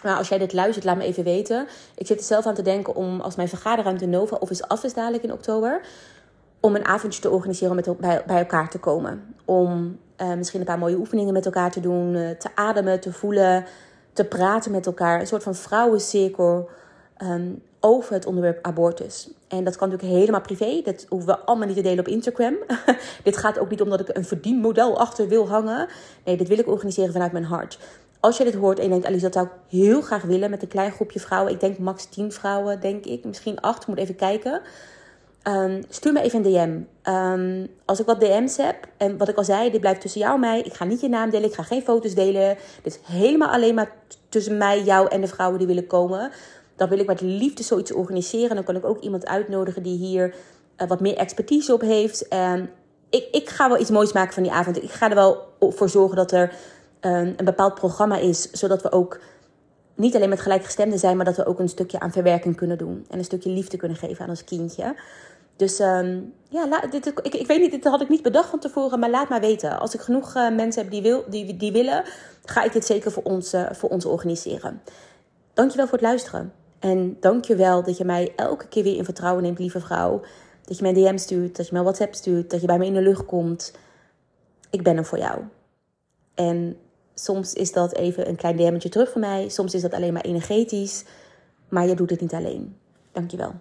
Nou, 0.02 0.18
als 0.18 0.28
jij 0.28 0.38
dit 0.38 0.52
luistert, 0.52 0.84
laat 0.84 0.96
me 0.96 1.04
even 1.04 1.24
weten. 1.24 1.66
Ik 1.94 2.06
zit 2.06 2.18
er 2.18 2.24
zelf 2.24 2.46
aan 2.46 2.54
te 2.54 2.62
denken 2.62 2.94
om, 2.94 3.20
als 3.20 3.36
mijn 3.36 3.48
vergaderruimte 3.48 4.06
Nova 4.06 4.36
Office 4.36 4.68
af 4.68 4.84
is 4.84 4.94
dadelijk 4.94 5.22
in 5.22 5.32
oktober, 5.32 5.80
om 6.60 6.74
een 6.74 6.84
avondje 6.84 7.20
te 7.20 7.30
organiseren 7.30 7.70
om 7.70 7.76
met, 7.76 8.26
bij, 8.26 8.38
elkaar 8.38 8.70
te 8.70 8.78
komen. 8.78 9.34
Om 9.44 9.98
uh, 10.20 10.34
misschien 10.34 10.60
een 10.60 10.66
paar 10.66 10.78
mooie 10.78 10.96
oefeningen 10.96 11.32
met 11.32 11.44
elkaar 11.44 11.70
te 11.70 11.80
doen, 11.80 12.14
uh, 12.14 12.30
te 12.30 12.48
ademen, 12.54 13.00
te 13.00 13.12
voelen, 13.12 13.64
te 14.12 14.24
praten 14.24 14.70
met 14.70 14.86
elkaar. 14.86 15.20
Een 15.20 15.26
soort 15.26 15.42
van 15.42 15.54
vrouwencirkel 15.54 16.68
um, 17.22 17.62
over 17.86 18.12
het 18.12 18.26
onderwerp 18.26 18.66
abortus. 18.66 19.28
En 19.48 19.64
dat 19.64 19.76
kan 19.76 19.88
natuurlijk 19.88 20.18
helemaal 20.18 20.40
privé. 20.40 20.80
Dat 20.84 21.06
hoeven 21.08 21.28
we 21.28 21.38
allemaal 21.38 21.66
niet 21.66 21.76
te 21.76 21.82
delen 21.82 21.98
op 21.98 22.08
Instagram. 22.08 22.56
dit 23.22 23.36
gaat 23.36 23.58
ook 23.58 23.70
niet 23.70 23.80
omdat 23.80 24.00
ik 24.00 24.16
een 24.16 24.24
verdienmodel 24.24 24.98
achter 24.98 25.28
wil 25.28 25.48
hangen. 25.48 25.88
Nee, 26.24 26.36
dit 26.36 26.48
wil 26.48 26.58
ik 26.58 26.68
organiseren 26.68 27.12
vanuit 27.12 27.32
mijn 27.32 27.44
hart. 27.44 27.78
Als 28.20 28.36
je 28.36 28.44
dit 28.44 28.54
hoort 28.54 28.78
en 28.78 28.84
je 28.84 28.90
denkt, 28.90 29.06
Alice, 29.06 29.22
dat 29.22 29.32
zou 29.32 29.46
ik 29.46 29.52
heel 29.68 30.00
graag 30.00 30.22
willen 30.22 30.50
met 30.50 30.62
een 30.62 30.68
klein 30.68 30.92
groepje 30.92 31.20
vrouwen. 31.20 31.52
Ik 31.52 31.60
denk 31.60 31.78
max 31.78 32.04
10 32.04 32.32
vrouwen, 32.32 32.80
denk 32.80 33.04
ik. 33.04 33.24
Misschien 33.24 33.60
8, 33.60 33.82
ik 33.82 33.88
moet 33.88 33.98
even 33.98 34.16
kijken. 34.16 34.60
Um, 35.48 35.82
stuur 35.88 36.12
me 36.12 36.20
even 36.20 36.44
een 36.44 36.52
DM. 36.52 37.10
Um, 37.10 37.68
als 37.84 38.00
ik 38.00 38.06
wat 38.06 38.20
DM's 38.20 38.56
heb, 38.56 38.76
en 38.96 39.18
wat 39.18 39.28
ik 39.28 39.36
al 39.36 39.44
zei, 39.44 39.70
dit 39.70 39.80
blijft 39.80 40.00
tussen 40.00 40.20
jou 40.20 40.34
en 40.34 40.40
mij. 40.40 40.60
Ik 40.60 40.74
ga 40.74 40.84
niet 40.84 41.00
je 41.00 41.08
naam 41.08 41.30
delen, 41.30 41.48
ik 41.48 41.54
ga 41.54 41.62
geen 41.62 41.82
foto's 41.82 42.14
delen. 42.14 42.56
Dit 42.82 42.92
is 42.92 43.14
helemaal 43.16 43.48
alleen 43.48 43.74
maar 43.74 43.92
tussen 44.28 44.56
mij, 44.56 44.82
jou 44.82 45.08
en 45.08 45.20
de 45.20 45.26
vrouwen 45.26 45.58
die 45.58 45.66
willen 45.66 45.86
komen. 45.86 46.30
Dan 46.76 46.88
wil 46.88 46.98
ik 46.98 47.06
met 47.06 47.20
liefde 47.20 47.62
zoiets 47.62 47.92
organiseren. 47.92 48.54
Dan 48.54 48.64
kan 48.64 48.76
ik 48.76 48.84
ook 48.84 49.00
iemand 49.00 49.26
uitnodigen 49.26 49.82
die 49.82 49.96
hier 49.98 50.34
uh, 50.78 50.88
wat 50.88 51.00
meer 51.00 51.16
expertise 51.16 51.72
op 51.72 51.80
heeft. 51.80 52.34
Um, 52.34 52.70
ik, 53.10 53.28
ik 53.30 53.48
ga 53.48 53.68
wel 53.68 53.80
iets 53.80 53.90
moois 53.90 54.12
maken 54.12 54.34
van 54.34 54.42
die 54.42 54.52
avond. 54.52 54.82
Ik 54.82 54.90
ga 54.90 55.08
er 55.08 55.14
wel 55.14 55.52
voor 55.60 55.88
zorgen 55.88 56.16
dat 56.16 56.32
er 56.32 56.52
um, 57.00 57.34
een 57.36 57.44
bepaald 57.44 57.74
programma 57.74 58.18
is, 58.18 58.50
zodat 58.50 58.82
we 58.82 58.92
ook 58.92 59.20
niet 59.94 60.16
alleen 60.16 60.28
met 60.28 60.40
gelijkgestemden 60.40 60.98
zijn, 60.98 61.16
maar 61.16 61.24
dat 61.24 61.36
we 61.36 61.46
ook 61.46 61.58
een 61.58 61.68
stukje 61.68 62.00
aan 62.00 62.12
verwerking 62.12 62.56
kunnen 62.56 62.78
doen. 62.78 63.06
En 63.08 63.18
een 63.18 63.24
stukje 63.24 63.50
liefde 63.50 63.76
kunnen 63.76 63.96
geven 63.96 64.24
aan 64.24 64.30
ons 64.30 64.44
kindje. 64.44 64.94
Dus 65.56 65.80
um, 65.80 66.32
ja, 66.48 66.80
dit, 66.90 67.06
ik, 67.06 67.34
ik 67.34 67.46
weet 67.46 67.60
niet, 67.60 67.70
dit 67.70 67.84
had 67.84 68.00
ik 68.00 68.08
niet 68.08 68.22
bedacht 68.22 68.48
van 68.48 68.58
tevoren, 68.58 68.98
maar 68.98 69.10
laat 69.10 69.28
maar 69.28 69.40
weten. 69.40 69.78
Als 69.78 69.94
ik 69.94 70.00
genoeg 70.00 70.36
uh, 70.36 70.54
mensen 70.54 70.82
heb 70.82 70.90
die, 70.90 71.02
wil, 71.02 71.24
die, 71.28 71.56
die 71.56 71.72
willen, 71.72 72.04
ga 72.44 72.62
ik 72.62 72.72
dit 72.72 72.84
zeker 72.84 73.12
voor 73.12 73.22
ons, 73.22 73.54
uh, 73.54 73.66
voor 73.72 73.88
ons 73.88 74.04
organiseren. 74.04 74.82
Dankjewel 75.54 75.86
voor 75.86 75.98
het 75.98 76.06
luisteren. 76.06 76.52
En 76.86 77.16
dankjewel 77.20 77.82
dat 77.82 77.96
je 77.96 78.04
mij 78.04 78.32
elke 78.36 78.68
keer 78.68 78.82
weer 78.82 78.96
in 78.96 79.04
vertrouwen 79.04 79.42
neemt, 79.42 79.58
lieve 79.58 79.80
vrouw. 79.80 80.20
Dat 80.64 80.78
je 80.78 80.82
mij 80.82 80.92
DM 80.92 81.16
stuurt, 81.16 81.56
dat 81.56 81.66
je 81.66 81.72
mij 81.72 81.82
WhatsApp 81.82 82.14
stuurt, 82.14 82.50
dat 82.50 82.60
je 82.60 82.66
bij 82.66 82.78
me 82.78 82.86
in 82.86 82.94
de 82.94 83.00
lucht 83.00 83.24
komt. 83.24 83.72
Ik 84.70 84.82
ben 84.82 84.96
er 84.96 85.04
voor 85.04 85.18
jou. 85.18 85.40
En 86.34 86.76
soms 87.14 87.52
is 87.52 87.72
dat 87.72 87.94
even 87.94 88.28
een 88.28 88.36
klein 88.36 88.56
DM'tje 88.56 88.88
terug 88.88 89.10
van 89.10 89.20
mij. 89.20 89.48
Soms 89.48 89.74
is 89.74 89.82
dat 89.82 89.94
alleen 89.94 90.12
maar 90.12 90.24
energetisch. 90.24 91.04
Maar 91.68 91.86
je 91.86 91.94
doet 91.94 92.10
het 92.10 92.20
niet 92.20 92.34
alleen. 92.34 92.76
Dankjewel. 93.12 93.52